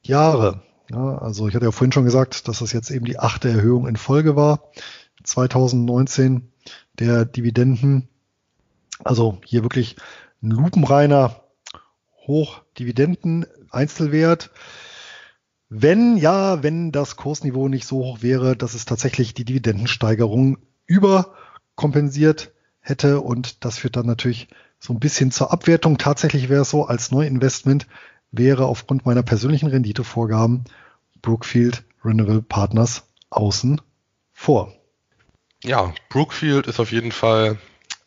[0.01, 0.62] Jahre.
[0.91, 3.87] Ja, also ich hatte ja vorhin schon gesagt, dass das jetzt eben die achte Erhöhung
[3.87, 4.71] in Folge war.
[5.23, 6.51] 2019
[6.98, 8.08] der Dividenden.
[9.02, 9.96] Also hier wirklich
[10.42, 11.40] ein lupenreiner
[12.26, 14.50] Hochdividenden-Einzelwert.
[15.68, 22.52] Wenn ja, wenn das Kursniveau nicht so hoch wäre, dass es tatsächlich die Dividendensteigerung überkompensiert
[22.80, 24.48] hätte und das führt dann natürlich
[24.80, 25.98] so ein bisschen zur Abwertung.
[25.98, 27.86] Tatsächlich wäre es so, als Neuinvestment
[28.32, 30.64] wäre aufgrund meiner persönlichen Renditevorgaben
[31.22, 33.80] Brookfield Renewable Partners außen
[34.32, 34.72] vor.
[35.64, 37.58] Ja, Brookfield ist auf jeden Fall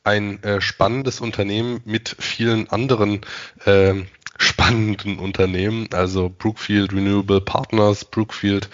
[0.04, 3.22] ein äh, spannendes Unternehmen mit vielen anderen
[3.66, 3.94] äh,
[4.38, 8.70] spannenden Unternehmen, also Brookfield Renewable Partners, Brookfield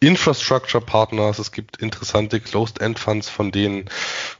[0.00, 3.84] Infrastructure Partners, es gibt interessante Closed-End-Funds von denen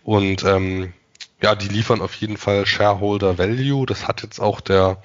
[0.03, 0.95] und ähm,
[1.43, 3.87] ja, die liefern auf jeden Fall Shareholder Value.
[3.87, 5.03] Das hat jetzt auch der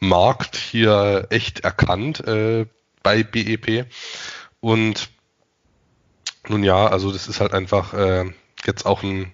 [0.00, 2.66] Markt hier echt erkannt äh,
[3.02, 3.86] bei BEP.
[4.60, 5.08] Und
[6.48, 8.24] nun ja, also das ist halt einfach äh,
[8.64, 9.32] jetzt auch ein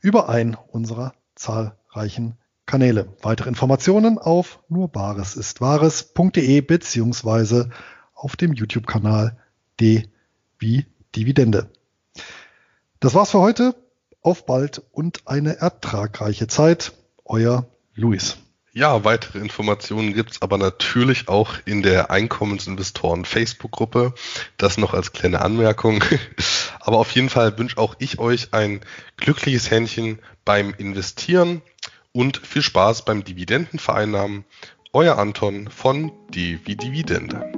[0.00, 3.08] über einen unserer zahlreichen Kanäle.
[3.22, 7.70] Weitere Informationen auf nurbaresistwahres.de beziehungsweise
[8.14, 9.36] auf dem YouTube-Kanal
[9.80, 10.08] D
[10.58, 11.70] wie Dividende.
[13.00, 13.74] Das war's für heute.
[14.22, 16.92] Auf bald und eine ertragreiche Zeit.
[17.24, 18.38] Euer Luis.
[18.76, 24.14] Ja, weitere Informationen gibt's aber natürlich auch in der Einkommensinvestoren Facebook-Gruppe.
[24.56, 26.02] Das noch als kleine Anmerkung.
[26.80, 28.80] Aber auf jeden Fall wünsche auch ich euch ein
[29.16, 31.62] glückliches Händchen beim Investieren
[32.14, 34.44] und viel Spaß beim Dividendenvereinnahmen.
[34.92, 36.12] Euer Anton von
[36.64, 37.53] wie Dividende.